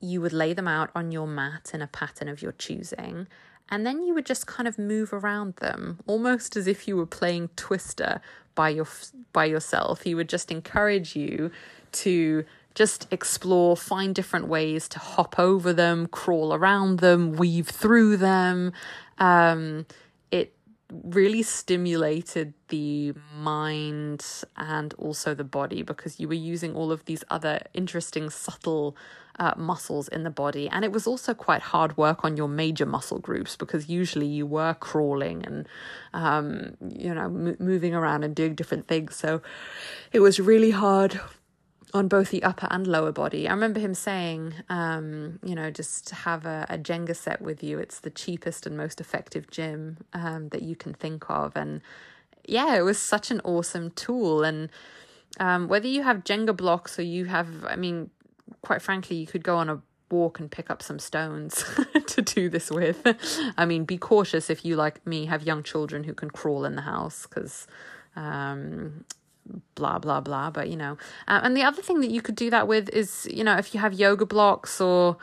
you 0.00 0.20
would 0.20 0.32
lay 0.32 0.54
them 0.54 0.66
out 0.66 0.90
on 0.94 1.12
your 1.12 1.26
mat 1.26 1.70
in 1.74 1.82
a 1.82 1.86
pattern 1.86 2.28
of 2.28 2.42
your 2.42 2.52
choosing. 2.52 3.28
And 3.68 3.86
then 3.86 4.02
you 4.02 4.14
would 4.14 4.26
just 4.26 4.46
kind 4.46 4.66
of 4.66 4.78
move 4.78 5.12
around 5.12 5.56
them, 5.56 6.00
almost 6.06 6.56
as 6.56 6.66
if 6.66 6.88
you 6.88 6.96
were 6.96 7.06
playing 7.06 7.50
Twister 7.56 8.20
by 8.54 8.70
your 8.70 8.88
by 9.32 9.44
yourself. 9.44 10.02
He 10.02 10.14
would 10.14 10.28
just 10.28 10.50
encourage 10.50 11.14
you 11.14 11.50
to 11.92 12.44
just 12.74 13.06
explore, 13.10 13.76
find 13.76 14.14
different 14.14 14.48
ways 14.48 14.88
to 14.88 14.98
hop 14.98 15.38
over 15.38 15.72
them, 15.72 16.06
crawl 16.06 16.52
around 16.54 17.00
them, 17.00 17.32
weave 17.32 17.68
through 17.68 18.16
them. 18.16 18.72
Um, 19.18 19.86
really 21.02 21.42
stimulated 21.42 22.54
the 22.68 23.14
mind 23.36 24.24
and 24.56 24.94
also 24.94 25.34
the 25.34 25.44
body 25.44 25.82
because 25.82 26.20
you 26.20 26.28
were 26.28 26.34
using 26.34 26.74
all 26.74 26.92
of 26.92 27.04
these 27.06 27.24
other 27.30 27.60
interesting, 27.74 28.30
subtle 28.30 28.96
uh, 29.38 29.54
muscles 29.56 30.08
in 30.08 30.24
the 30.24 30.30
body. 30.30 30.68
And 30.68 30.84
it 30.84 30.92
was 30.92 31.06
also 31.06 31.34
quite 31.34 31.62
hard 31.62 31.96
work 31.96 32.24
on 32.24 32.36
your 32.36 32.48
major 32.48 32.86
muscle 32.86 33.18
groups 33.18 33.56
because 33.56 33.88
usually 33.88 34.26
you 34.26 34.46
were 34.46 34.74
crawling 34.74 35.44
and, 35.44 35.66
um, 36.12 36.76
you 36.88 37.14
know, 37.14 37.24
m- 37.24 37.56
moving 37.58 37.94
around 37.94 38.24
and 38.24 38.34
doing 38.34 38.54
different 38.54 38.88
things. 38.88 39.16
So 39.16 39.40
it 40.12 40.20
was 40.20 40.38
really 40.38 40.70
hard 40.70 41.20
on 41.94 42.08
both 42.08 42.30
the 42.30 42.42
upper 42.42 42.66
and 42.70 42.86
lower 42.86 43.12
body. 43.12 43.46
I 43.46 43.52
remember 43.52 43.78
him 43.78 43.94
saying, 43.94 44.54
um, 44.68 45.38
you 45.44 45.54
know, 45.54 45.70
just 45.70 46.10
have 46.10 46.46
a, 46.46 46.66
a, 46.70 46.78
Jenga 46.78 47.14
set 47.14 47.42
with 47.42 47.62
you. 47.62 47.78
It's 47.78 48.00
the 48.00 48.10
cheapest 48.10 48.66
and 48.66 48.76
most 48.76 49.00
effective 49.00 49.50
gym 49.50 49.98
um, 50.14 50.48
that 50.50 50.62
you 50.62 50.74
can 50.74 50.94
think 50.94 51.28
of. 51.28 51.54
And 51.54 51.82
yeah, 52.46 52.76
it 52.76 52.82
was 52.82 52.98
such 52.98 53.30
an 53.30 53.40
awesome 53.44 53.90
tool. 53.90 54.42
And 54.42 54.70
um, 55.38 55.68
whether 55.68 55.86
you 55.86 56.02
have 56.02 56.24
Jenga 56.24 56.56
blocks 56.56 56.98
or 56.98 57.02
you 57.02 57.26
have, 57.26 57.64
I 57.66 57.76
mean, 57.76 58.08
quite 58.62 58.80
frankly, 58.80 59.16
you 59.16 59.26
could 59.26 59.44
go 59.44 59.56
on 59.58 59.68
a 59.68 59.82
walk 60.10 60.40
and 60.40 60.50
pick 60.50 60.70
up 60.70 60.82
some 60.82 60.98
stones 60.98 61.64
to 62.06 62.22
do 62.22 62.48
this 62.48 62.70
with. 62.70 63.06
I 63.58 63.66
mean, 63.66 63.84
be 63.84 63.98
cautious 63.98 64.48
if 64.48 64.64
you, 64.64 64.76
like 64.76 65.06
me, 65.06 65.26
have 65.26 65.42
young 65.42 65.62
children 65.62 66.04
who 66.04 66.14
can 66.14 66.30
crawl 66.30 66.64
in 66.64 66.74
the 66.74 66.82
house 66.82 67.26
because 67.26 67.66
um, 68.16 69.04
blah 69.74 69.98
blah 69.98 70.20
blah 70.20 70.50
but 70.50 70.68
you 70.68 70.76
know. 70.76 70.96
Uh, 71.28 71.40
and 71.42 71.56
the 71.56 71.62
other 71.62 71.82
thing 71.82 72.00
that 72.00 72.10
you 72.10 72.22
could 72.22 72.36
do 72.36 72.50
that 72.50 72.68
with 72.68 72.88
is 72.90 73.28
you 73.30 73.44
know 73.44 73.56
if 73.56 73.74
you 73.74 73.80
have 73.80 73.92
yoga 73.92 74.26
blocks 74.26 74.80
or 74.80 75.16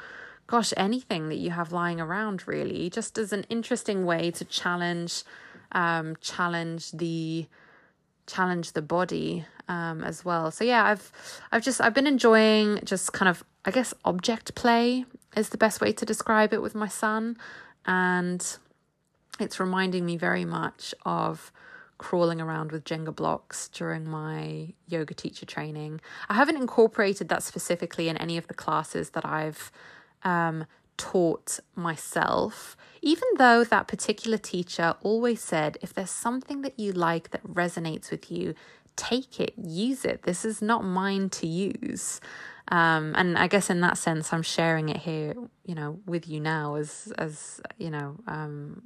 gosh 0.48 0.74
anything 0.78 1.30
that 1.30 1.38
you 1.38 1.52
have 1.52 1.72
lying 1.72 2.02
around 2.02 2.48
really 2.48 2.90
just 2.90 3.18
as 3.18 3.32
an 3.32 3.46
interesting 3.50 4.06
way 4.06 4.32
to 4.32 4.44
challenge 4.46 5.24
um 5.72 6.16
challenge 6.22 6.92
the 6.92 7.46
challenge 8.28 8.74
the 8.74 8.82
body 8.82 9.46
um 9.68 10.04
as 10.04 10.26
well. 10.26 10.52
So 10.52 10.64
yeah 10.64 10.86
i've 10.86 11.12
i've 11.52 11.64
just 11.64 11.80
i've 11.82 11.94
been 11.94 12.08
enjoying 12.08 12.80
just 12.84 13.14
kind 13.14 13.30
of 13.30 13.44
i 13.66 13.72
guess 13.72 13.94
object 14.06 14.56
play 14.56 15.06
is 15.36 15.50
the 15.50 15.58
best 15.58 15.82
way 15.82 15.92
to 15.92 16.06
describe 16.06 16.54
it 16.54 16.62
with 16.62 16.76
my 16.76 16.88
son. 16.88 17.38
And 17.86 18.46
it's 19.40 19.60
reminding 19.60 20.06
me 20.06 20.18
very 20.18 20.46
much 20.46 20.94
of 21.06 21.52
crawling 22.00 22.42
around 22.42 22.72
with 22.72 22.86
Jenga 22.86 23.16
blocks 23.16 23.68
during 23.68 24.10
my 24.10 24.74
yoga 24.88 25.14
teacher 25.14 25.46
training. 25.46 26.02
I 26.28 26.34
haven't 26.34 26.58
incorporated 26.58 27.30
that 27.30 27.44
specifically 27.44 28.10
in 28.10 28.18
any 28.18 28.38
of 28.38 28.48
the 28.48 28.56
classes 28.56 29.12
that 29.12 29.26
I've 29.26 29.72
um, 30.24 30.66
taught 30.98 31.60
myself, 31.76 32.76
even 33.02 33.28
though 33.38 33.64
that 33.64 33.88
particular 33.88 34.38
teacher 34.38 34.96
always 35.02 35.44
said 35.44 35.78
if 35.82 35.94
there's 35.94 36.10
something 36.10 36.64
that 36.64 36.80
you 36.80 36.92
like 36.92 37.30
that 37.30 37.44
resonates 37.46 38.10
with 38.10 38.32
you, 38.32 38.56
take 38.96 39.40
it, 39.40 39.54
use 39.58 40.04
it. 40.04 40.24
This 40.24 40.44
is 40.44 40.62
not 40.62 40.84
mine 40.84 41.30
to 41.30 41.48
use. 41.48 42.20
Um, 42.70 43.14
and 43.16 43.38
I 43.38 43.48
guess 43.48 43.70
in 43.70 43.82
that 43.82 43.98
sense, 43.98 44.32
I'm 44.32 44.44
sharing 44.44 44.90
it 44.90 44.98
here, 44.98 45.34
you 45.66 45.76
know, 45.76 46.00
with 46.06 46.28
you 46.28 46.40
now 46.40 46.76
as 46.76 47.12
as 47.18 47.62
you 47.78 47.90
know, 47.90 48.18
um, 48.28 48.84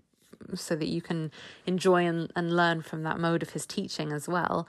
so 0.55 0.75
that 0.75 0.87
you 0.87 1.01
can 1.01 1.31
enjoy 1.65 2.05
and, 2.05 2.31
and 2.35 2.55
learn 2.55 2.81
from 2.81 3.03
that 3.03 3.19
mode 3.19 3.41
of 3.41 3.51
his 3.51 3.65
teaching 3.65 4.11
as 4.11 4.27
well. 4.27 4.67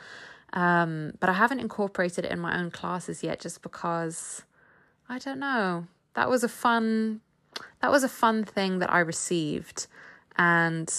Um, 0.53 1.15
but 1.21 1.29
I 1.29 1.35
haven't 1.35 1.61
incorporated 1.61 2.25
it 2.25 2.31
in 2.31 2.39
my 2.39 2.59
own 2.59 2.71
classes 2.71 3.23
yet 3.23 3.41
just 3.41 3.63
because 3.63 4.43
I 5.09 5.19
don't 5.19 5.41
know. 5.41 5.87
That 6.15 6.31
was 6.31 6.45
a 6.45 6.49
fun 6.49 7.21
that 7.81 7.91
was 7.91 8.03
a 8.03 8.09
fun 8.09 8.45
thing 8.45 8.81
that 8.81 8.93
I 8.93 8.99
received 8.99 9.87
and 10.37 10.93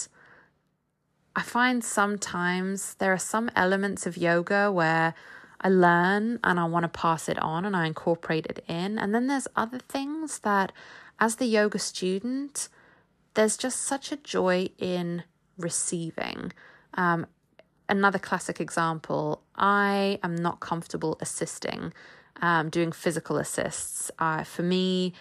I 1.34 1.42
find 1.42 1.84
sometimes 1.84 2.94
there 2.94 3.12
are 3.12 3.18
some 3.18 3.50
elements 3.54 4.06
of 4.06 4.16
yoga 4.16 4.72
where 4.72 5.14
I 5.60 5.68
learn 5.68 6.38
and 6.42 6.58
I 6.58 6.64
want 6.64 6.84
to 6.84 6.88
pass 6.88 7.28
it 7.28 7.38
on 7.38 7.66
and 7.66 7.76
I 7.76 7.86
incorporate 7.86 8.46
it 8.46 8.64
in. 8.66 8.98
And 8.98 9.14
then 9.14 9.26
there's 9.26 9.46
other 9.54 9.78
things 9.78 10.38
that, 10.40 10.72
as 11.20 11.36
the 11.36 11.44
yoga 11.44 11.78
student, 11.78 12.70
there's 13.36 13.56
just 13.56 13.82
such 13.82 14.10
a 14.10 14.16
joy 14.16 14.68
in 14.78 15.22
receiving. 15.56 16.52
Um, 16.94 17.26
another 17.88 18.18
classic 18.18 18.60
example 18.60 19.42
I 19.54 20.18
am 20.22 20.34
not 20.34 20.60
comfortable 20.60 21.16
assisting, 21.20 21.92
um, 22.42 22.70
doing 22.70 22.92
physical 22.92 23.36
assists. 23.36 24.10
Uh, 24.18 24.42
for 24.42 24.62
me, 24.62 25.12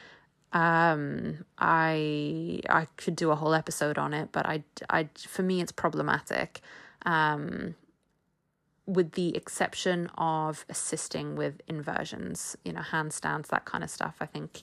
um, 0.53 1.45
I 1.59 2.61
I 2.69 2.87
could 2.97 3.15
do 3.15 3.31
a 3.31 3.35
whole 3.35 3.53
episode 3.53 3.97
on 3.97 4.13
it, 4.13 4.29
but 4.31 4.45
I, 4.45 4.63
I 4.89 5.09
for 5.17 5.43
me 5.43 5.61
it's 5.61 5.71
problematic. 5.71 6.61
Um, 7.05 7.75
with 8.87 9.13
the 9.13 9.35
exception 9.35 10.11
of 10.15 10.63
assisting 10.69 11.35
with 11.35 11.59
inversions, 11.67 12.55
you 12.63 12.71
know, 12.71 12.81
handstands, 12.81 13.47
that 13.47 13.65
kind 13.65 13.83
of 13.83 13.89
stuff. 13.89 14.15
I 14.21 14.27
think 14.27 14.61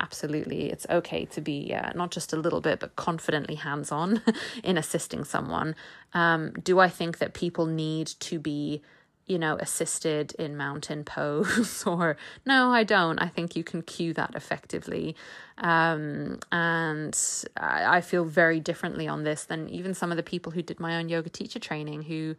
absolutely. 0.00 0.70
It's 0.70 0.86
okay 0.88 1.24
to 1.26 1.40
be 1.40 1.74
uh, 1.74 1.92
not 1.94 2.10
just 2.10 2.32
a 2.32 2.36
little 2.36 2.60
bit 2.60 2.80
but 2.80 2.96
confidently 2.96 3.56
hands 3.56 3.90
on 3.92 4.22
in 4.64 4.78
assisting 4.78 5.24
someone. 5.24 5.74
Um, 6.14 6.52
do 6.52 6.78
i 6.78 6.88
think 6.88 7.18
that 7.18 7.32
people 7.34 7.66
need 7.66 8.06
to 8.06 8.38
be 8.38 8.82
you 9.26 9.38
know 9.38 9.56
assisted 9.56 10.32
in 10.32 10.56
mountain 10.56 11.04
pose 11.16 11.84
or 11.86 12.16
no 12.44 12.70
i 12.70 12.84
don't. 12.84 13.18
I 13.18 13.28
think 13.28 13.56
you 13.56 13.64
can 13.64 13.82
cue 13.82 14.12
that 14.14 14.34
effectively. 14.34 15.16
Um, 15.58 16.40
and 16.50 17.16
I, 17.56 17.98
I 17.98 18.00
feel 18.00 18.24
very 18.24 18.60
differently 18.60 19.06
on 19.06 19.24
this 19.24 19.44
than 19.44 19.68
even 19.68 19.94
some 19.94 20.10
of 20.10 20.16
the 20.16 20.22
people 20.22 20.52
who 20.52 20.62
did 20.62 20.80
my 20.80 20.96
own 20.96 21.08
yoga 21.08 21.30
teacher 21.30 21.58
training 21.58 22.02
who 22.02 22.34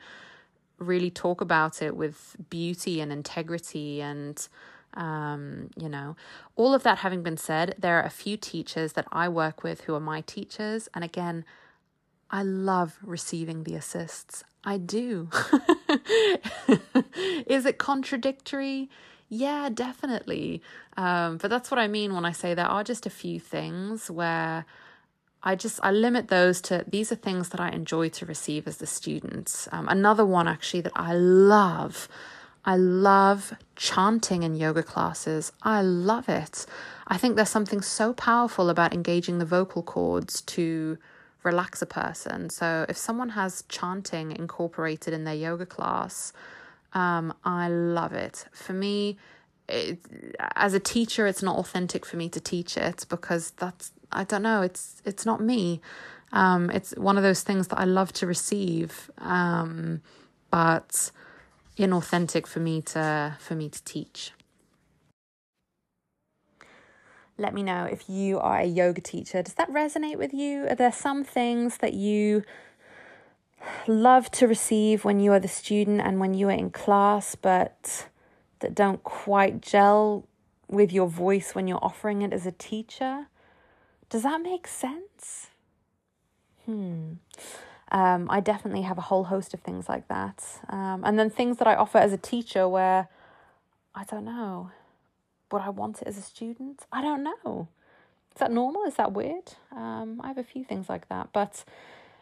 really 0.79 1.09
talk 1.09 1.39
about 1.39 1.81
it 1.81 1.95
with 1.95 2.35
beauty 2.49 2.99
and 2.99 3.11
integrity 3.11 4.01
and 4.01 4.47
um, 4.95 5.69
you 5.77 5.89
know, 5.89 6.15
all 6.55 6.73
of 6.73 6.83
that 6.83 6.99
having 6.99 7.23
been 7.23 7.37
said, 7.37 7.75
there 7.77 7.99
are 7.99 8.05
a 8.05 8.09
few 8.09 8.37
teachers 8.37 8.93
that 8.93 9.07
I 9.11 9.29
work 9.29 9.63
with 9.63 9.81
who 9.81 9.95
are 9.95 9.99
my 9.99 10.21
teachers. 10.21 10.87
And 10.93 11.03
again, 11.03 11.45
I 12.29 12.43
love 12.43 12.97
receiving 13.03 13.63
the 13.63 13.75
assists. 13.75 14.43
I 14.63 14.77
do. 14.77 15.29
Is 17.47 17.65
it 17.65 17.77
contradictory? 17.77 18.89
Yeah, 19.29 19.69
definitely. 19.69 20.61
Um, 20.95 21.37
but 21.37 21.49
that's 21.49 21.71
what 21.71 21.79
I 21.79 21.87
mean 21.87 22.13
when 22.13 22.25
I 22.25 22.31
say 22.31 22.53
there 22.53 22.65
are 22.65 22.83
just 22.83 23.05
a 23.05 23.09
few 23.09 23.39
things 23.39 24.09
where 24.09 24.65
I 25.43 25.55
just 25.55 25.79
I 25.83 25.91
limit 25.91 26.29
those 26.29 26.61
to 26.61 26.85
these 26.87 27.11
are 27.11 27.15
things 27.15 27.49
that 27.49 27.59
I 27.59 27.69
enjoy 27.69 28.09
to 28.09 28.25
receive 28.25 28.67
as 28.67 28.77
the 28.77 28.87
students. 28.87 29.67
Um, 29.71 29.89
another 29.89 30.25
one 30.25 30.47
actually 30.47 30.81
that 30.81 30.93
I 30.95 31.13
love, 31.13 32.07
I 32.65 32.77
love 32.77 33.53
chanting 33.75 34.43
in 34.43 34.55
yoga 34.55 34.83
classes. 34.83 35.51
I 35.63 35.81
love 35.81 36.29
it. 36.29 36.65
I 37.07 37.17
think 37.17 37.35
there's 37.35 37.49
something 37.49 37.81
so 37.81 38.13
powerful 38.13 38.69
about 38.69 38.93
engaging 38.93 39.39
the 39.39 39.45
vocal 39.45 39.83
cords 39.83 40.41
to 40.41 40.97
relax 41.43 41.81
a 41.81 41.85
person. 41.85 42.49
So 42.49 42.85
if 42.87 42.95
someone 42.95 43.29
has 43.29 43.63
chanting 43.67 44.31
incorporated 44.31 45.13
in 45.13 45.25
their 45.25 45.35
yoga 45.35 45.65
class, 45.65 46.31
um, 46.93 47.33
I 47.43 47.67
love 47.67 48.13
it. 48.13 48.45
For 48.53 48.73
me, 48.73 49.17
it, 49.67 49.99
as 50.55 50.73
a 50.73 50.79
teacher, 50.79 51.27
it's 51.27 51.43
not 51.43 51.57
authentic 51.57 52.05
for 52.05 52.17
me 52.17 52.29
to 52.29 52.39
teach 52.39 52.77
it 52.77 53.05
because 53.09 53.51
that's 53.51 53.91
I 54.11 54.23
don't 54.23 54.43
know. 54.43 54.61
It's 54.61 55.01
it's 55.05 55.25
not 55.25 55.41
me. 55.41 55.81
Um, 56.31 56.69
it's 56.69 56.91
one 56.97 57.17
of 57.17 57.23
those 57.23 57.41
things 57.41 57.67
that 57.69 57.79
I 57.79 57.85
love 57.85 58.13
to 58.13 58.27
receive, 58.27 59.11
um, 59.19 60.01
but 60.49 61.11
inauthentic 61.77 62.47
for 62.47 62.59
me 62.59 62.81
to 62.81 63.37
for 63.39 63.55
me 63.55 63.69
to 63.69 63.83
teach. 63.83 64.31
Let 67.37 67.53
me 67.53 67.63
know 67.63 67.85
if 67.85 68.07
you 68.07 68.39
are 68.39 68.59
a 68.59 68.65
yoga 68.65 69.01
teacher. 69.01 69.41
Does 69.41 69.55
that 69.55 69.71
resonate 69.71 70.17
with 70.17 70.33
you? 70.33 70.67
Are 70.67 70.75
there 70.75 70.91
some 70.91 71.23
things 71.23 71.77
that 71.77 71.93
you 71.93 72.43
love 73.87 74.29
to 74.31 74.47
receive 74.47 75.03
when 75.03 75.19
you 75.19 75.31
are 75.31 75.39
the 75.39 75.47
student 75.47 76.01
and 76.01 76.19
when 76.19 76.35
you 76.35 76.49
are 76.49 76.51
in 76.51 76.69
class, 76.69 77.35
but 77.35 78.07
that 78.59 78.75
don't 78.75 79.03
quite 79.03 79.61
gel 79.61 80.27
with 80.67 80.91
your 80.93 81.07
voice 81.07 81.55
when 81.55 81.67
you're 81.67 81.83
offering 81.83 82.21
it 82.21 82.33
as 82.33 82.45
a 82.45 82.51
teacher? 82.51 83.27
Does 84.09 84.23
that 84.23 84.41
make 84.41 84.67
sense? 84.67 85.47
Hmm. 86.65 87.13
Um, 87.93 88.27
I 88.29 88.39
definitely 88.39 88.81
have 88.81 88.97
a 88.97 89.01
whole 89.01 89.25
host 89.25 89.53
of 89.53 89.61
things 89.61 89.87
like 89.87 90.07
that. 90.07 90.43
Um, 90.69 91.03
and 91.05 91.17
then 91.17 91.29
things 91.29 91.57
that 91.57 91.67
I 91.67 91.75
offer 91.75 91.99
as 91.99 92.11
a 92.11 92.17
teacher 92.17 92.67
where 92.67 93.07
I 93.93 94.03
don't 94.03 94.25
know. 94.25 94.71
Would 95.51 95.61
I 95.61 95.69
want 95.69 96.01
it 96.01 96.07
as 96.07 96.17
a 96.17 96.21
student? 96.21 96.87
I 96.91 97.03
don't 97.03 97.23
know. 97.23 97.67
Is 98.35 98.39
that 98.39 98.51
normal? 98.51 98.83
Is 98.85 98.95
that 98.95 99.11
weird? 99.11 99.53
Um, 99.71 100.19
I 100.23 100.27
have 100.27 100.39
a 100.39 100.43
few 100.43 100.63
things 100.63 100.89
like 100.89 101.07
that. 101.09 101.29
But 101.31 101.63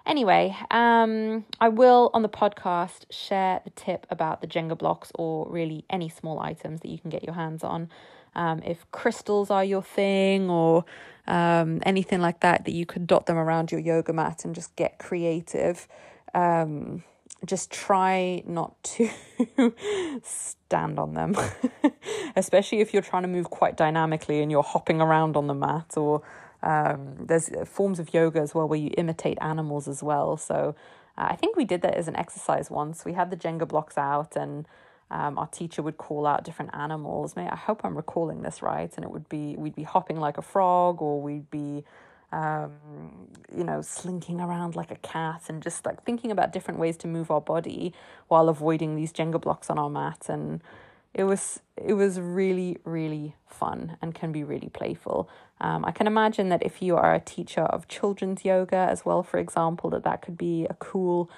anyway, 0.06 0.58
um, 0.70 1.46
I 1.62 1.70
will 1.70 2.12
on 2.14 2.22
the 2.22 2.30
podcast 2.30 3.06
share 3.10 3.62
the 3.64 3.70
tip 3.70 4.06
about 4.10 4.42
the 4.42 4.48
Jenga 4.48 4.78
blocks 4.78 5.14
or 5.16 5.50
really 5.50 5.86
any 5.90 6.10
small 6.10 6.40
items 6.40 6.82
that 6.82 6.90
you 6.90 7.00
can 7.00 7.10
get 7.10 7.24
your 7.24 7.36
hands 7.36 7.64
on. 7.64 7.90
Um, 8.36 8.62
if 8.63 8.89
crystals 8.91 9.50
are 9.50 9.63
your 9.63 9.82
thing 9.82 10.50
or 10.50 10.86
um, 11.28 11.82
anything 11.84 12.22
like 12.22 12.39
that, 12.41 12.65
that 12.65 12.74
you 12.74 12.86
could 12.86 13.08
dot 13.08 13.26
them 13.26 13.38
around 13.38 13.72
your 13.72 13.82
yoga 13.82 14.13
mat 14.13 14.46
and 14.46 14.56
just 14.56 14.76
get 14.76 15.00
creative. 15.00 15.88
Um, 16.34 17.04
just 17.46 17.72
try 17.72 18.44
not 18.46 18.82
to 18.84 19.10
stand 20.24 21.00
on 21.00 21.13
them, 21.13 21.36
especially 22.36 22.80
if 22.80 22.94
you're 22.94 23.02
trying 23.02 23.24
to 23.24 23.28
move 23.28 23.50
quite 23.50 23.76
dynamically 23.76 24.41
and 24.41 24.52
you're 24.52 24.63
hopping 24.63 25.02
around 25.02 25.36
on 25.36 25.48
the 25.48 25.54
mat. 25.54 25.98
Or 25.98 26.22
um, 26.62 27.15
there's 27.20 27.50
forms 27.65 28.00
of 28.00 28.13
yoga 28.13 28.39
as 28.39 28.54
well 28.54 28.67
where 28.67 28.80
you 28.80 28.91
imitate 28.98 29.38
animals 29.41 29.88
as 29.88 30.04
well. 30.04 30.38
So 30.38 30.76
uh, 31.17 31.28
I 31.30 31.36
think 31.36 31.56
we 31.56 31.65
did 31.65 31.82
that 31.82 31.96
as 31.96 32.08
an 32.08 32.15
exercise 32.15 32.70
once. 32.70 33.06
We 33.06 33.13
had 33.13 33.32
the 33.32 33.38
Jenga 33.38 33.67
blocks 33.67 33.98
out 33.98 34.36
and 34.36 34.67
um, 35.12 35.38
our 35.38 35.47
teacher 35.47 35.82
would 35.82 35.97
call 35.97 36.26
out 36.26 36.45
different 36.45 36.74
animals. 36.74 37.36
May 37.36 37.47
I 37.47 37.56
hope 37.56 37.82
I'm 37.84 37.95
recalling 37.95 38.41
this 38.41 38.62
right. 38.62 38.91
And 38.95 39.04
it 39.04 39.12
would 39.12 39.28
be 39.28 39.56
we'd 39.58 39.76
be 39.76 39.84
hopping 39.84 40.19
like 40.19 40.38
a 40.38 40.41
frog, 40.41 41.02
or 41.02 41.21
we'd 41.21 41.52
be, 41.52 41.84
um, 42.32 42.71
you 43.56 43.65
know, 43.65 43.82
slinking 43.82 44.39
around 44.39 44.76
like 44.76 44.89
a 44.89 44.95
cat, 44.95 45.43
and 45.50 45.62
just 45.62 45.86
like 45.86 46.04
thinking 46.04 46.32
about 46.32 46.54
different 46.54 46.80
ways 46.80 46.95
to 46.97 47.08
move 47.08 47.30
our 47.30 47.41
body 47.41 47.93
while 48.30 48.47
avoiding 48.47 48.95
these 48.95 49.12
Jenga 49.12 49.39
blocks 49.39 49.69
on 49.69 49.78
our 49.78 49.89
mat. 49.89 50.28
And 50.30 50.62
it 51.13 51.26
was 51.26 51.60
it 51.76 51.93
was 51.93 52.17
really 52.19 52.78
really 52.86 53.36
fun 53.45 53.97
and 54.02 54.15
can 54.15 54.32
be 54.32 54.45
really 54.45 54.69
playful. 54.69 55.30
Um, 55.60 55.84
I 55.84 55.91
can 55.91 56.08
imagine 56.08 56.47
that 56.50 56.63
if 56.63 56.82
you 56.82 56.95
are 56.95 57.13
a 57.13 57.19
teacher 57.19 57.62
of 57.62 57.89
children's 57.89 58.45
yoga 58.45 58.78
as 58.78 59.04
well, 59.06 59.24
for 59.24 59.39
example, 59.39 59.89
that 59.89 60.04
that 60.04 60.21
could 60.21 60.38
be 60.38 60.65
a 60.69 60.74
cool 60.76 61.30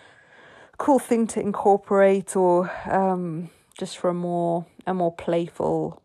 cool 0.78 1.00
thing 1.00 1.26
to 1.28 1.40
incorporate 1.40 2.36
or 2.36 2.72
um, 2.92 3.50
just 3.78 3.98
for 3.98 4.10
a 4.10 4.14
more 4.14 4.66
a 4.86 4.94
more 4.94 5.14
playful 5.14 6.02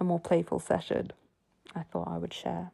a 0.00 0.04
more 0.04 0.20
playful 0.20 0.58
session 0.58 1.10
I 1.74 1.82
thought 1.82 2.08
I 2.08 2.18
would 2.18 2.34
share. 2.34 2.70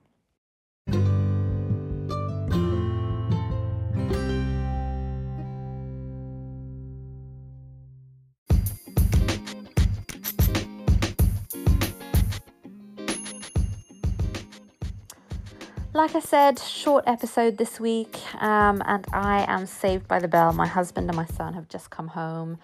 Like 15.94 16.14
I 16.14 16.20
said, 16.20 16.60
short 16.60 17.04
episode 17.08 17.58
this 17.58 17.80
week, 17.80 18.18
um, 18.40 18.82
and 18.86 19.04
I 19.12 19.44
am 19.48 19.66
saved 19.66 20.06
by 20.06 20.20
the 20.20 20.28
bell. 20.28 20.52
My 20.52 20.66
husband 20.66 21.08
and 21.08 21.16
my 21.16 21.26
son 21.26 21.54
have 21.54 21.68
just 21.68 21.90
come 21.90 22.06
home. 22.06 22.58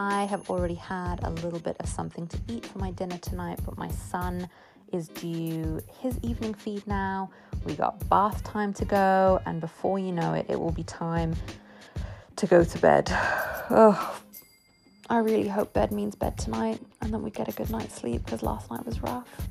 I 0.00 0.24
have 0.24 0.48
already 0.48 0.76
had 0.76 1.22
a 1.24 1.28
little 1.28 1.58
bit 1.58 1.76
of 1.78 1.86
something 1.86 2.26
to 2.28 2.38
eat 2.48 2.64
for 2.64 2.78
my 2.78 2.90
dinner 2.92 3.18
tonight, 3.18 3.60
but 3.66 3.76
my 3.76 3.90
son 3.90 4.48
is 4.94 5.08
due 5.08 5.82
his 6.00 6.18
evening 6.22 6.54
feed 6.54 6.86
now. 6.86 7.30
We 7.66 7.74
got 7.74 8.08
bath 8.08 8.42
time 8.42 8.72
to 8.74 8.86
go, 8.86 9.42
and 9.44 9.60
before 9.60 9.98
you 9.98 10.12
know 10.12 10.32
it, 10.32 10.46
it 10.48 10.58
will 10.58 10.72
be 10.72 10.84
time 10.84 11.36
to 12.36 12.46
go 12.46 12.64
to 12.64 12.78
bed. 12.78 13.12
Oh, 13.72 14.20
I 15.08 15.18
really 15.18 15.46
hope 15.46 15.72
bed 15.74 15.92
means 15.92 16.16
bed 16.16 16.36
tonight 16.36 16.80
and 17.00 17.14
then 17.14 17.22
we 17.22 17.30
get 17.30 17.46
a 17.46 17.52
good 17.52 17.70
night's 17.70 17.94
sleep 17.94 18.24
because 18.24 18.42
last 18.42 18.68
night 18.68 18.84
was 18.84 19.00
rough. 19.00 19.48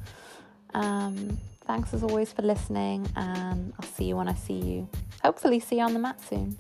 Um, 0.73 1.37
thanks 1.65 1.93
as 1.93 2.03
always 2.03 2.33
for 2.33 2.41
listening, 2.41 3.07
and 3.15 3.71
I'll 3.79 3.87
see 3.87 4.03
you 4.05 4.17
when 4.17 4.27
I 4.27 4.33
see 4.33 4.59
you. 4.59 4.89
Hopefully, 5.23 5.61
see 5.61 5.77
you 5.77 5.83
on 5.83 5.93
the 5.93 5.99
mat 5.99 6.19
soon. 6.19 6.57